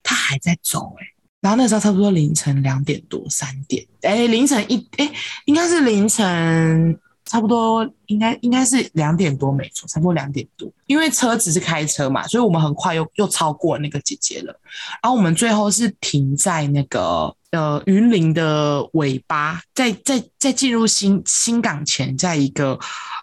[0.00, 1.06] 她还在走欸。
[1.40, 5.12] 然后那时候差不多凌晨两点多三点，哎，凌晨一哎，
[5.46, 6.96] 应该是凌晨
[7.28, 14.58] 差不多应该应该是两点多没错，差不多两点多，因为车子是开车嘛，所以我们很快又又超过那个姐姐了。
[15.02, 22.78] 然后我们最后是停在那个呃云林的尾巴，在在在进入新新港前，在一个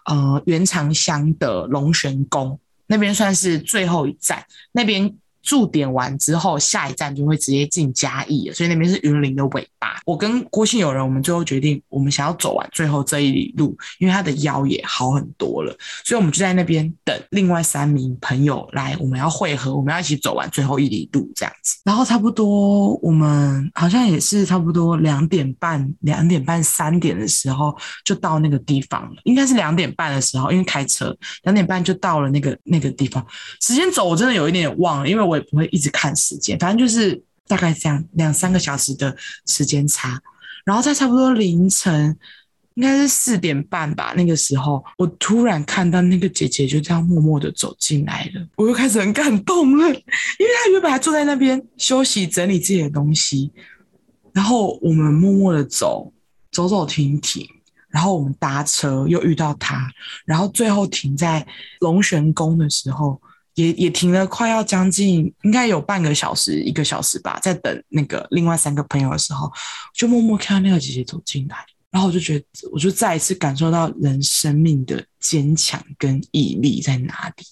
[0.06, 5.14] 呃原长乡的龙玄宫那边算是最后一站，那边。
[5.46, 9.96] 驻点完之后，下一站就会直接进嘉义，所以那边是云林的尾巴。
[10.04, 15.72] 我跟郭姓友人，我们最后决定，我们想要走完最后这一里路，因为他的腰也好很多了，
[16.04, 21.76] 所以我们就在那边等另外三名朋友来，我们要会合，我们要一起走完最后一里路这样子。
[21.84, 27.72] 然后差不多我们好像也是差不多两点半、两点半、三点的时候
[28.04, 33.24] 就到那个地方了，应该是两点半的时候，因为开车两点半就到了那个那个地方。
[33.60, 35.35] 时间走我真的有一点忘了，因为我。
[35.36, 39.16] 也不会一直看时间，反正就是大概这样两三个小时的
[39.46, 40.20] 时间差，
[40.64, 42.16] 然后在差不多凌晨，
[42.74, 53.52] 应该是四点半吧，那个时候我突然看到那个姐姐就这样默默的走进来了，我又开始很感动了，因为她原本还坐在那边休息整理自己的东西，
[54.32, 56.12] 然后我们默默的走，
[56.50, 57.46] 走走停停，
[57.88, 59.88] 然后我们搭车又遇到她，
[60.24, 61.46] 然后最后停在
[61.78, 63.20] 龙玄宫的时候。
[63.56, 69.50] 也也停了，快要将近应该有半个小时、一个小时吧，在等那个另外三个朋友的时候，
[69.92, 71.56] 就默默看到那个姐姐走进来，
[71.90, 77.44] 然后我就觉得，我就再一次感受到人生命的坚强跟毅力在哪里，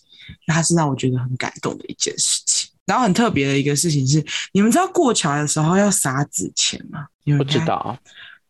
[0.46, 2.70] 那是让我觉得很感动的一件事情。
[2.86, 7.06] 然后很特别的一个事情是，你们知道过桥的时候要撒纸钱吗？
[7.24, 7.98] 你们不知道，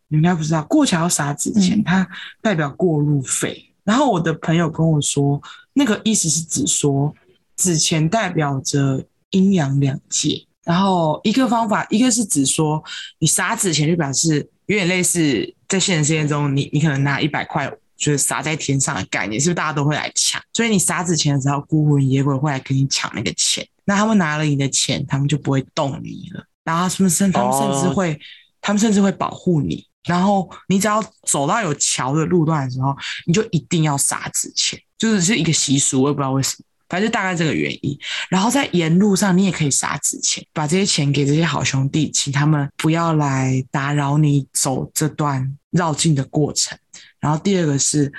[0.08, 2.04] 你们应该不知道，过桥要撒纸钱，它
[2.42, 3.70] 代表过路费。
[3.84, 5.40] 然后我的朋友跟我说，
[5.74, 7.14] 那个意思是指说
[7.56, 10.46] 纸钱代表着阴阳两界。
[10.64, 12.82] 然后一个方法，一个是指说
[13.18, 20.40] 你撒纸钱就表示有点类似在现实世界中，你你可能拿一百块就是撒在天上的概念，是不是大家都会来抢？
[20.54, 23.66] 所以你撒纸钱的时候，孤魂野鬼会来跟你抢那个钱。
[23.84, 26.42] 那他们拿了你的钱，他们就不会动你了。
[26.64, 28.18] 然后他们甚他们甚至会，
[28.62, 29.86] 他们甚至会保护你。
[30.04, 32.96] 然后你只要走到有桥的路段的时候，
[33.26, 36.64] 你就一定要撒纸钱，就是是一个习俗，我也不知道为什么。
[36.88, 46.78] 反正就大概这个原因，然后在沿路上你也可以撒纸钱，把这些钱给这些好兄弟，请他们不要来打扰你走这段绕境的过程。
[47.20, 48.12] 然后第二个是，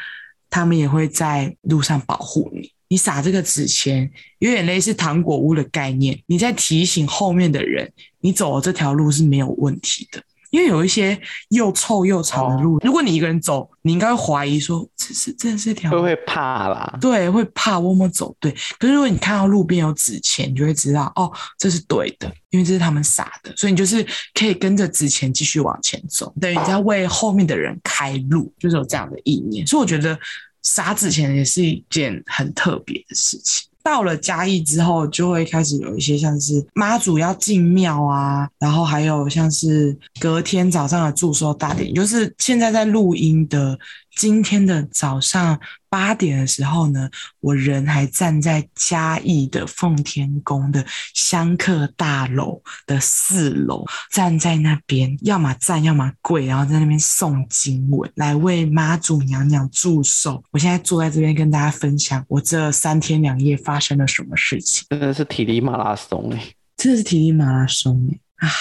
[0.49, 2.71] 他们也会在路上保护你。
[2.87, 10.21] 你撒这个纸钱，有点类似糖果屋的概念，你在提醒后面的人，你走的这条路是没有问题的。
[10.55, 18.49] 因为有一些又臭又长的路，哦、如果你一个人走，你应该会怀疑说，这是这是条路，会会怕啦，对，会怕摸摸走，对。
[18.79, 21.29] 可是如果你看到路边有纸钱，你就会知道哦，
[21.59, 24.01] 这是对的，因为这是他们撒的，所以你就是
[24.33, 29.67] 可以跟着纸钱继续往前走，等于你在为后面的人开路，就是有这样的意念。
[29.67, 30.17] 所以我觉得
[30.63, 33.67] 撒纸钱也是一件很特别的事情。
[33.85, 43.77] 到了嘉义之后，就会开始有一些像是妈祖要进庙啊，然后还有像是隔天早上的祝寿大典，就是现在在录音的
[44.15, 45.59] 今天的早上
[45.89, 47.09] 八点的时候呢，
[47.41, 60.43] 我人还站在嘉义的奉天宫的香客大楼的四楼，站在那边，要么站，要么跪，然后在那边诵经文，来为妈祖娘娘祝寿。
[60.51, 68.53] 我现在坐在这边跟大家分享我这三天两夜发生了什么事情，真的是体力马拉松哎、欸，真的是体力马拉松哎、欸、啊！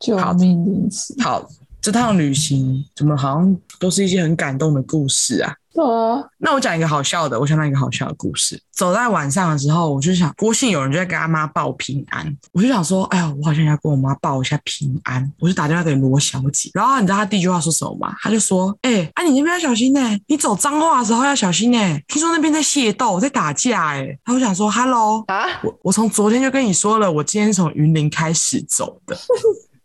[0.00, 0.88] 救命，
[1.20, 1.44] 好，
[1.80, 5.54] 这趟旅行怎么好像都是一些很感动的故事啊？
[5.78, 8.60] 啊，那我讲一个好笑的，我想到一个好笑的故事。
[8.72, 16.70] 走在晚上的时候，我就想，郭姓有人就在跟他妈报平安，我就想说，哎呀，我好像要跟我妈报一下平安，我就打电话给罗小姐。
[16.74, 18.12] 然后你知道她第一句话说什么吗？
[18.20, 22.04] 她就说，哎、欸，啊，你那边要小心呢、欸，你走彰化的时候要小心呢、欸。
[22.08, 29.16] 听说那边在械斗，在打架、欸，哎，然后我想说，Hello 啊，我我从昨天就跟你说了，我今天从云林开始走的。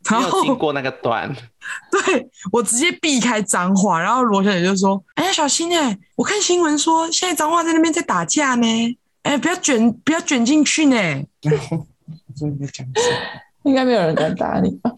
[0.10, 1.34] 然后经过那个段，
[1.92, 6.00] 对，我直接避开脏话，然后罗小姐就说：“哎呀，小心哎、欸！
[6.16, 10.96] 我看新闻说现在脏话在那边在打架呢，哎，不要卷，不要卷进去呢。”
[11.42, 13.18] 然后我说：“你在讲什么？
[13.64, 14.92] 应该没有人敢打你吧？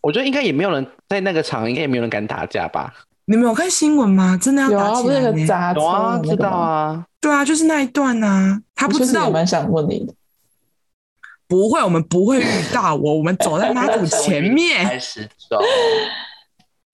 [0.00, 2.92] 我觉得应该也没有人在那个场，应该也没有人敢打架吧？
[3.26, 4.38] 你们有看新闻吗？
[4.40, 5.38] 真的要打起来呢？
[5.38, 9.26] 有啊，有啊，知道啊，对啊，就是那一段啊，他不知道。
[9.26, 10.14] 我蛮想问你的。
[11.48, 13.18] 不会，我们不会遇到我。
[13.18, 15.58] 我们走在妈祖前面开始走。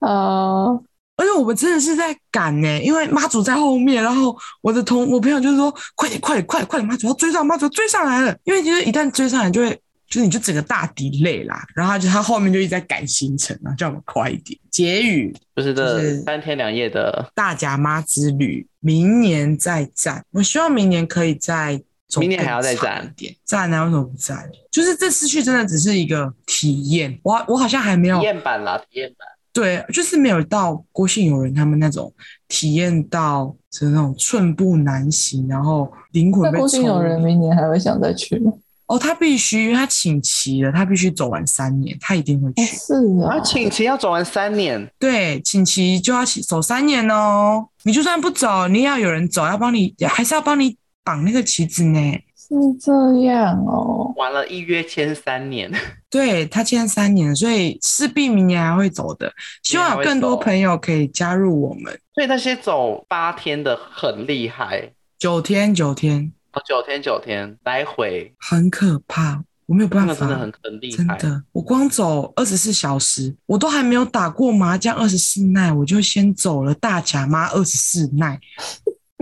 [0.00, 0.82] 呃，
[1.16, 4.02] 而且我们真的是在赶呢，因为妈祖在后面。
[4.02, 6.86] 然后我的同我朋友就是说：“快点，快点，快点，快点！
[6.86, 9.70] 妈祖要追上，妈祖追上来了。”因为其实一旦追上来，就会
[10.06, 11.64] 就是你就整个大 delay 啦。
[11.74, 14.58] 然后他就他后面就一直在赶行程啊，叫我们快一点。
[14.70, 20.24] 结语就是这三天两夜的大甲妈之旅，明年再战。
[20.32, 21.82] 我希望明年可以再。
[22.20, 23.84] 明年还要再战点站啊？
[23.84, 24.48] 为什么不战？
[24.70, 29.28] 就是这次去真的只是一个体验，我我好像还没有体验版啦，体验版。
[29.52, 32.10] 对，就是没有到郭姓友人他们那种
[32.48, 36.58] 体验到，就是那种寸步难行，然后灵魂被。
[36.58, 38.50] 郭姓友人明年还会想再去吗？
[38.86, 42.64] 哦，他必须，因为他请期了，他必须走完三年，他一定会去。
[42.64, 44.90] 是啊，他请期要走完三年。
[44.98, 47.66] 对，请期就要走三年哦。
[47.84, 50.76] 你就算不走，你也要有人走，要帮你，还是要帮你。
[51.04, 52.22] 绑那个旗子呢？
[52.36, 52.48] 是
[52.80, 52.92] 这
[53.22, 54.12] 样哦。
[54.16, 55.72] 完了，一约签三年。
[56.10, 59.32] 对，他签三年，所以势必明年还会走的。
[59.62, 61.98] 希望有更多朋友可以加入我们。
[62.14, 71.16] 所以那些走八天的很厉害，九天九天哦，九天九天来回很可怕，我没有办法，真的很很厉害。
[71.16, 78.38] 真的，我光走二十四小时，我都还没有打过麻将二十四耐，我就先走了大甲妈二十四耐。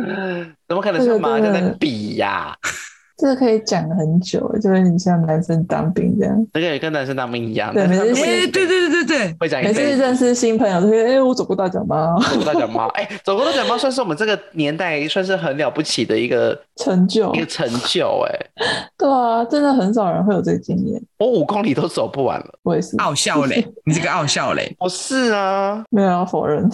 [0.69, 2.57] 怎么可能是麻将在比呀？
[3.19, 7.71] 这个可以讲很久，就是你像男生当兵这样，这个也跟男生当兵一样。
[7.75, 9.63] 对，每次对对对对对，会讲。
[9.63, 18.41] 每次认识新朋友都会，哎，我走过大脚猫，走过大脚猫，哎，走过大脚猫 算是我们这个年代算是很了不起的一个成就，一个成就，哎。
[18.97, 20.99] 对啊，真的很少人会有这个经验。
[21.19, 22.97] 我五公里都走不完了，我也是。
[22.97, 26.67] 傲笑嘞， 你这个傲笑嘞，我是啊，没有要否认，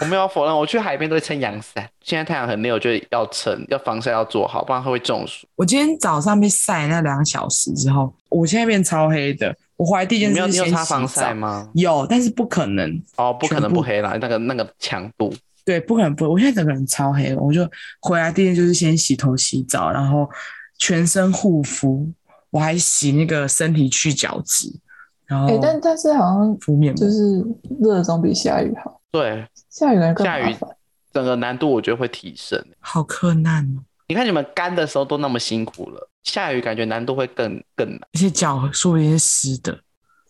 [0.00, 1.88] 我没有否认，我去海边都会撑阳伞。
[2.08, 5.46] 现在太阳很烈，我就要撑，要防晒要做好，不然会会中暑。
[5.56, 9.54] 我今天早上被晒那两小时之后，我现在变超黑的。
[9.76, 10.64] 我怀第一件事是先洗澡。
[10.64, 11.68] 你有擦防晒吗？
[11.74, 15.30] 有，但是不可能哦，不可能不黑啦，那个那个强度。
[15.66, 16.30] 对，不可能不会。
[16.30, 17.60] 我现在整个人超黑了，我就
[18.00, 20.26] 回来第一件就是先洗头洗澡，然后
[20.78, 22.10] 全身护肤，
[22.48, 24.72] 我还洗那个身体去角质，
[25.26, 27.44] 然后、欸、但但是好像敷面膜就是
[27.82, 28.98] 热总比下雨好。
[29.12, 30.56] 对，下雨更下雨
[31.18, 33.82] 整个难度我觉得会提升，好困难哦。
[34.08, 39.78] 你看你们干的时候都那么辛苦了，下雨感觉难度会更更难，而且脚说不定是湿的，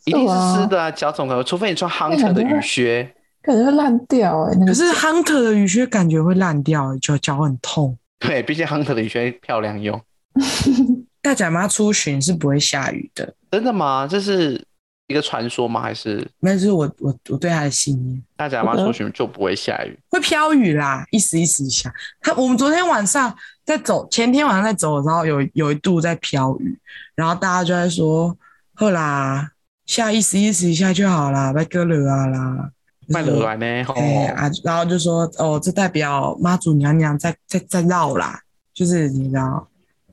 [0.04, 1.44] 一定是湿的啊，脚怎么可能？
[1.44, 3.14] 除非你穿 Hunter 的雨靴。
[3.40, 7.96] 感觉会烂掉哎、欸，可是 Hunter 的雨靴感觉会烂掉、欸，脚脚很痛。
[8.18, 9.98] 对，毕竟 Hunter 的雨靴漂亮用。
[11.22, 14.06] 大甲妈出巡是不会下雨的，真的吗？
[14.10, 14.62] 这是
[15.08, 15.80] 一个传说吗？
[15.80, 16.24] 还是？
[16.38, 18.22] 那是我我我对他的信念。
[18.36, 21.92] 大甲妈出巡就不会下雨，会飘雨啦，一时一时一下。
[22.20, 23.34] 他我们昨天晚上
[23.64, 26.78] 在走，前天晚上在走的时候有有一度在飘雨，
[27.14, 28.36] 然后大家就在说
[28.74, 29.50] ：“好啦，
[29.86, 32.70] 下一时一时一下就好啦，拜哥了啊啦。”
[33.10, 33.64] 卖得来呢，
[33.96, 38.38] 哎啊，然后就说哦，这代表妈祖娘娘在在在绕啦，
[38.74, 39.66] 就是你知道，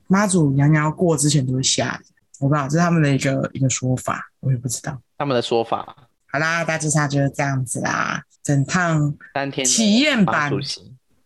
[0.06, 2.00] 妈祖娘娘要过之前都会下，
[2.40, 5.96] 我不知道，这是他们的一个一个说法，我也不知道他们的说法。
[6.26, 10.52] 好啦，大致上就是这样子啦，整趟三天体验版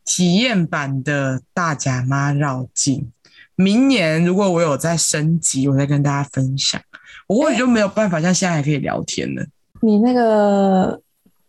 [0.05, 3.11] 体验版的大甲妈绕境，
[3.55, 6.81] 明年如果我有在升级，我再跟大家分享，
[7.27, 9.47] 我或许就没有办法像现在还可以聊天了。
[9.81, 11.01] 你那个。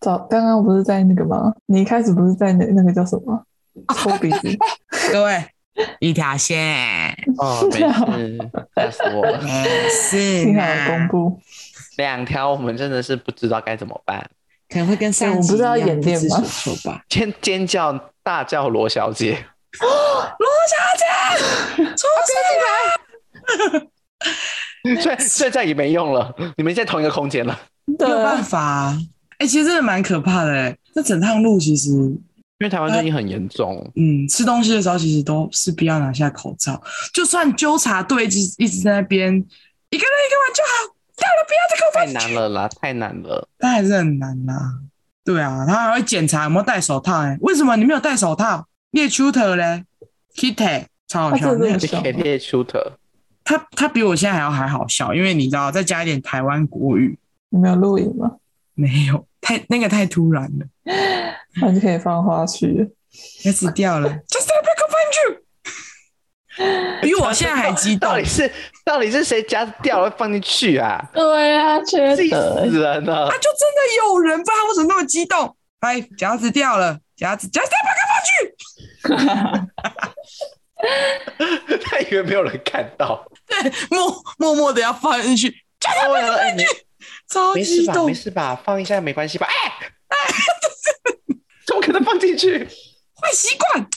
[0.04, 1.54] 早刚刚不是在那个吗？
[1.68, 3.46] 你一开始不是在那那个叫什么？
[3.94, 4.58] 抽鼻子。
[5.14, 5.46] 各位，
[6.00, 7.16] 一条线。
[7.38, 7.86] 哦，没事，
[8.76, 9.42] 吓死我了。
[9.42, 10.20] 没事。
[10.44, 11.40] 幸好公布。
[11.98, 14.30] 两条，我们真的是不知道该怎么办。
[14.70, 16.42] 可能会跟上我不知道演练吗？
[16.86, 17.04] 吧。
[17.10, 19.46] 尖尖叫，大叫罗小姐。
[19.80, 19.90] 罗
[20.70, 21.04] 小姐，
[21.96, 22.06] 出
[22.62, 22.64] 来！
[25.02, 27.60] 现现在也没用了，你们在同一个空间了。
[27.86, 28.98] 没有办法。
[29.38, 31.90] 哎、欸，其实真的蛮可怕的哎，这整趟路其实，
[32.62, 36.80] 因为台湾最近很严重，嗯，吃东西的时候其实都是必要拿下口罩，
[37.12, 42.06] 就算纠察队一直一直在那边，一个人一个碗就好，到了不要再给我。
[42.06, 44.76] 太难了啦，太难了，但还是很难啦。
[45.26, 48.68] 对啊，他还会检查有没有戴手套哎，为什么你没有戴手套？
[48.92, 49.84] 猎 shooter 嘞
[50.36, 52.92] ，Kitty 超好笑，那个 Kitty shooter，
[53.44, 57.18] 他他比我现在还要还好笑，因为你知道再加一点台湾国语，
[57.50, 58.34] 你没有录影吗？
[58.76, 59.26] 没有。
[59.42, 60.66] 太那个太突然了，
[61.62, 62.90] 那就可以放花絮，
[63.46, 68.10] 要死掉了， Just a break of you，比我现在还激动。
[68.10, 68.52] 到底是
[68.86, 71.10] 到底是谁夹子掉了会放进去啊？
[71.14, 73.28] 对啊，缺德，死人了！
[73.28, 75.56] 啊，就真的有人，不知道为什么那么激动。
[75.82, 79.68] 哎，夹子掉了，夹子，Just a break of you，
[81.84, 86.68] 他以为没有人看到，对，默默默的要放进去，Just a break of you。
[87.56, 88.04] 没事吧？
[88.06, 88.62] 没事吧？
[88.64, 89.48] 放一下没关系吧？
[89.48, 89.92] 哎哎，
[91.82, 92.60] 可能放进去？
[92.60, 93.88] 坏习惯，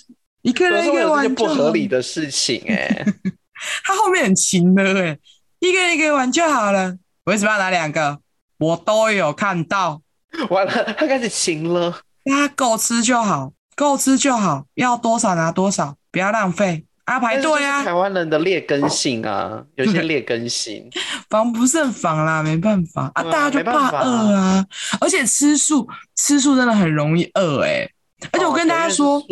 [0.43, 3.07] 一个人一个玩就不合理的事情哎、欸。
[3.85, 5.19] 他后面很勤的哎，
[5.61, 6.97] 一个人一个玩就好了。
[7.25, 8.21] 为什么要拿两个？
[8.59, 10.03] 我都有看到。
[10.51, 12.01] 完了，他开始勤了。
[12.25, 16.85] 他够吃就好，够吃就好，要多少拿多少，不要浪费。
[17.05, 17.85] 啊，排队啊！
[17.85, 20.89] 台湾人的劣根性啊， 有些劣根性，
[21.29, 24.65] 防不胜防啦，没办法啊，大家就怕饿啊，
[25.01, 25.87] 而且吃素
[26.17, 27.91] 吃素真的很容易饿哎、欸，
[28.33, 29.23] 而且我跟大家说，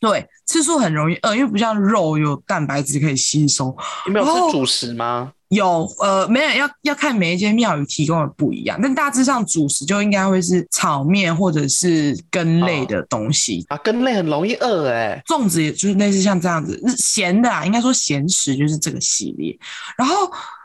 [0.00, 3.76] 对，吃素很容易饿，因为不像肉有蛋白质可以吸收。
[4.06, 5.32] 你没有吃主食吗？
[5.48, 19.56] 有，呃，没有，要要看每一间庙宇提供的不一样，但大致上主食就应该会是炒面或者是羹类的东西、哦、啊，羹类很容易饿哎，粽子也就是类似像这样子咸的啊，应该说咸食就是这个系列，
[19.96, 20.16] 然后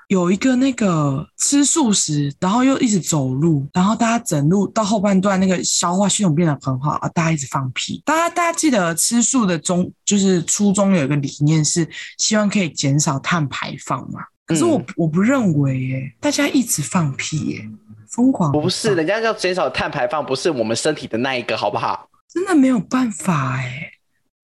[0.07, 14.21] 有一个那个吃素食，然后又一直走路，然后大家整路到后半段那个消化系统变得很好啊，大家一直放屁，大家大家记得吃素的中就是初衷有一个理念是希望可以减少碳排放嘛。
[14.51, 17.69] 可是我、嗯、我不认为耶，大家一直放屁耶，
[18.09, 22.09] 疯狂不是，人家要减少碳排放，不是我们身体的那一个，好不好？
[22.27, 23.93] 真的没有办法哎，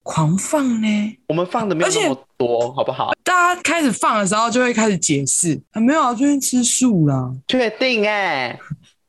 [0.03, 3.11] 狂放呢，我们放的没有那么多，好不好？
[3.21, 8.57] 大家开始放的时候就会开始解释啊，没有啊，最近吃素了，确定哎，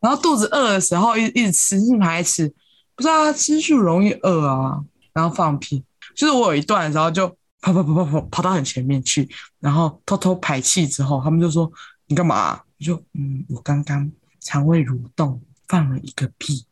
[0.01, 2.53] 然后肚子饿的时候一一直吃，一直还吃，
[2.97, 4.81] 不知道他吃素容易饿啊，
[5.13, 5.85] 然后放屁，
[6.17, 7.33] 就是我有一段的时候就。
[7.61, 9.29] 跑跑跑跑跑跑到很前面去，
[9.61, 11.71] 然后偷偷排气之后，他们就说
[12.07, 16.65] ：“你干嘛啊？”我就嗯，我刚刚肠胃蠕动放了一个屁。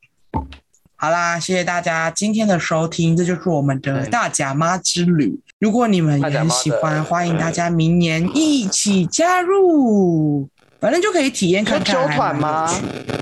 [0.94, 5.38] 好啦，谢谢大家今天的收听，这就是我们的大甲妈之旅。
[5.58, 10.48] 如果你们也很喜欢，欢迎大家明年一起加入，
[10.80, 11.94] 反正就可以体验看看。
[11.94, 12.72] 揪团吗？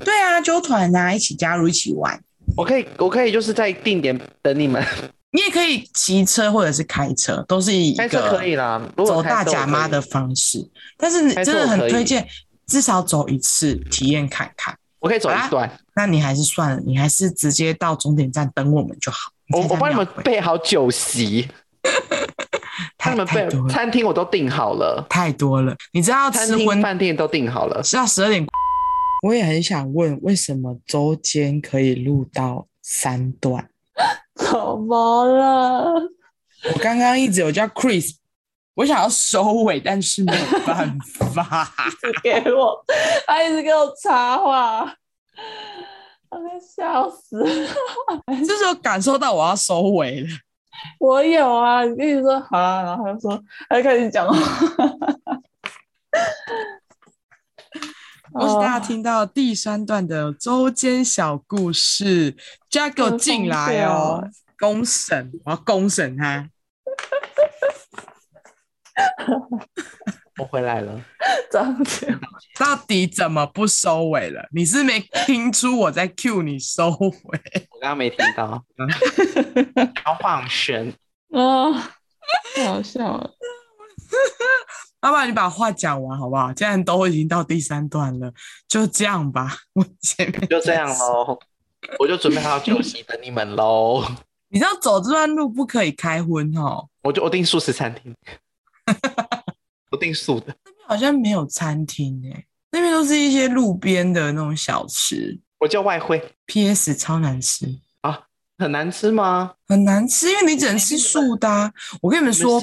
[0.05, 2.21] 对啊，揪团啊，一起加入，一起玩。
[2.55, 4.81] 我可以，我可以就是在定点等你们。
[5.35, 10.65] 你也可以骑车或者是开车，都是一个可以啦，走大甲妈的方式。
[10.97, 12.25] 但是你真的很推荐，
[12.65, 14.73] 至少走一次体验看看。
[14.99, 19.29] 我可以走一段，啊，那你还是算了，你还是直接到终点站等我们就好。
[19.49, 21.49] 我我帮你们备好酒席，
[22.97, 25.75] 他们备餐厅我都订好了，太多了。
[25.91, 28.47] 你知道吃荤饭店都订好了，是要十二点。
[29.21, 33.67] 我也很想问，为什么周间可以录到三段？
[34.35, 35.93] 怎么了？
[36.73, 38.15] 我刚刚一直有叫 Chris，
[38.73, 41.71] 我想要收尾，但是没有办法。
[42.23, 42.83] 给我，
[43.27, 44.81] 他一直给我插话，
[46.29, 47.69] 我快笑死了。
[48.45, 50.27] 就是有感受到我要收尾了。
[50.99, 54.35] 我有啊，你跟你说好了，然后他就说，他就开始讲话。
[58.37, 62.35] 我是大家听到第三段的周间小故事，
[62.69, 64.21] 加给我进来哦！
[64.59, 66.49] 公审，我要公审他。
[70.37, 71.01] 我回来了，
[71.49, 72.13] 张姐，
[72.59, 74.49] 到底怎么不收尾了？
[74.51, 77.39] 你是没听出我在 cue 你收尾？
[77.71, 78.61] 我刚刚没听到，
[80.05, 80.93] 要晃神
[81.29, 81.73] 哦，
[82.53, 83.31] 太好笑了。
[85.05, 86.51] 要不然你把话讲完好不好？
[86.51, 88.33] 既然都已经到第三段了，
[88.67, 89.55] 就这样吧。
[89.73, 91.37] 我前面就这样喽，
[91.99, 94.03] 我就准备好酒席等你们喽。
[94.49, 96.87] 你知道走这段路不可以开荤哦。
[97.03, 98.15] 我就我订素食餐厅，
[99.91, 100.47] 我订素的。
[100.65, 105.39] 那边好像没有餐厅诶，那边都是一些路边的那种小吃。
[105.59, 107.67] 我叫外汇，PS 超难吃
[108.01, 108.23] 啊，
[108.57, 109.53] 很难吃吗？
[109.67, 111.71] 很难吃，因为你只能吃素的啊。
[112.01, 112.59] 我跟你们说，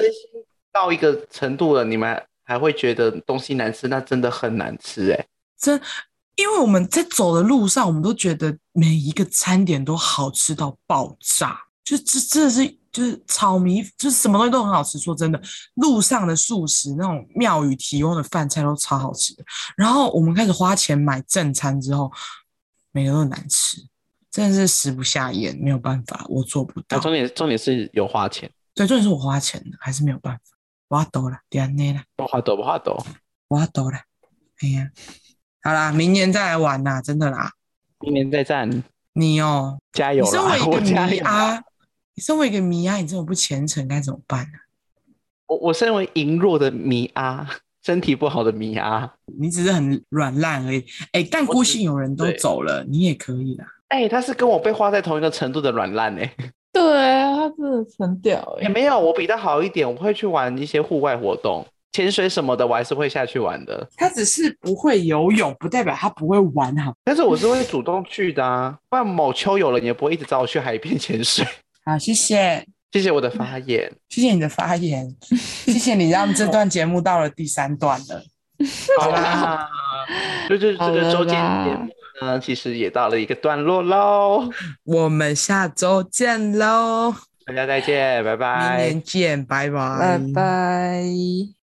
[0.72, 2.20] 到一个程度了，你们。
[2.52, 5.26] 还会觉得东西难吃，那真的很难吃哎！
[5.58, 5.80] 真，
[6.36, 14.98] 因为我们在走的路上，我们都觉得每一个餐点都好吃到爆炸，就这真的是就是炒米，就是什么东西都很好吃。
[14.98, 15.40] 说真的，
[15.76, 19.42] 路上的素食那种庙宇提供的饭菜都超好吃的。
[19.74, 22.12] 然后我们开始花钱买正餐之后，
[22.90, 23.78] 每个都很难吃，
[24.30, 26.98] 真的是食不下咽，没有办法，我做不到。
[26.98, 30.51] 重点重点是有花钱，对，重点是我花钱的，还是没有办法。
[30.92, 32.02] 我多了，点你了。
[32.18, 33.02] 我花多，我花多，
[33.48, 33.96] 我多了。
[34.60, 34.90] 哎呀，
[35.62, 37.50] 好啦，明年再来玩啦，真的啦。
[38.00, 38.84] 明年再战。
[39.14, 40.30] 你哦，加油啦！
[40.30, 41.62] 你身为一个迷啊，
[42.14, 44.58] 你身为一个迷啊，你这么不虔诚该怎么办呢？
[45.46, 47.48] 我我身为羸弱的迷啊，
[47.82, 50.84] 身体不好的迷啊，你只是很软烂而已。
[51.12, 53.66] 哎，但孤星有人都走了，你也可以啦。
[53.88, 56.36] 哎，他是跟我被画在同一个程度的软烂哎。
[56.82, 58.62] 对啊，他真的很屌哎！
[58.62, 63.88] 也没有，我比他好一点，我会去玩一些户外活动，潜水什么的，我还是会下去玩的。
[63.96, 66.92] 他只是不会游泳，不代表他不会玩哈。
[67.04, 71.46] 但是我是会主动去的啊，不然某秋有了，你也不会一直找我去海边潜水。
[71.84, 78.22] 好，谢谢，谢谢我的发言，谢谢你的发言，谢谢你让这段节目到了第三段了。
[78.98, 79.68] 好啦，
[80.48, 81.88] 就是这个周间节目。
[82.22, 84.48] 嗯，其实也到了一个段落喽，
[84.84, 87.14] 我们下周见喽，
[87.44, 91.52] 大家再见，拜拜，明年见，拜拜，拜拜。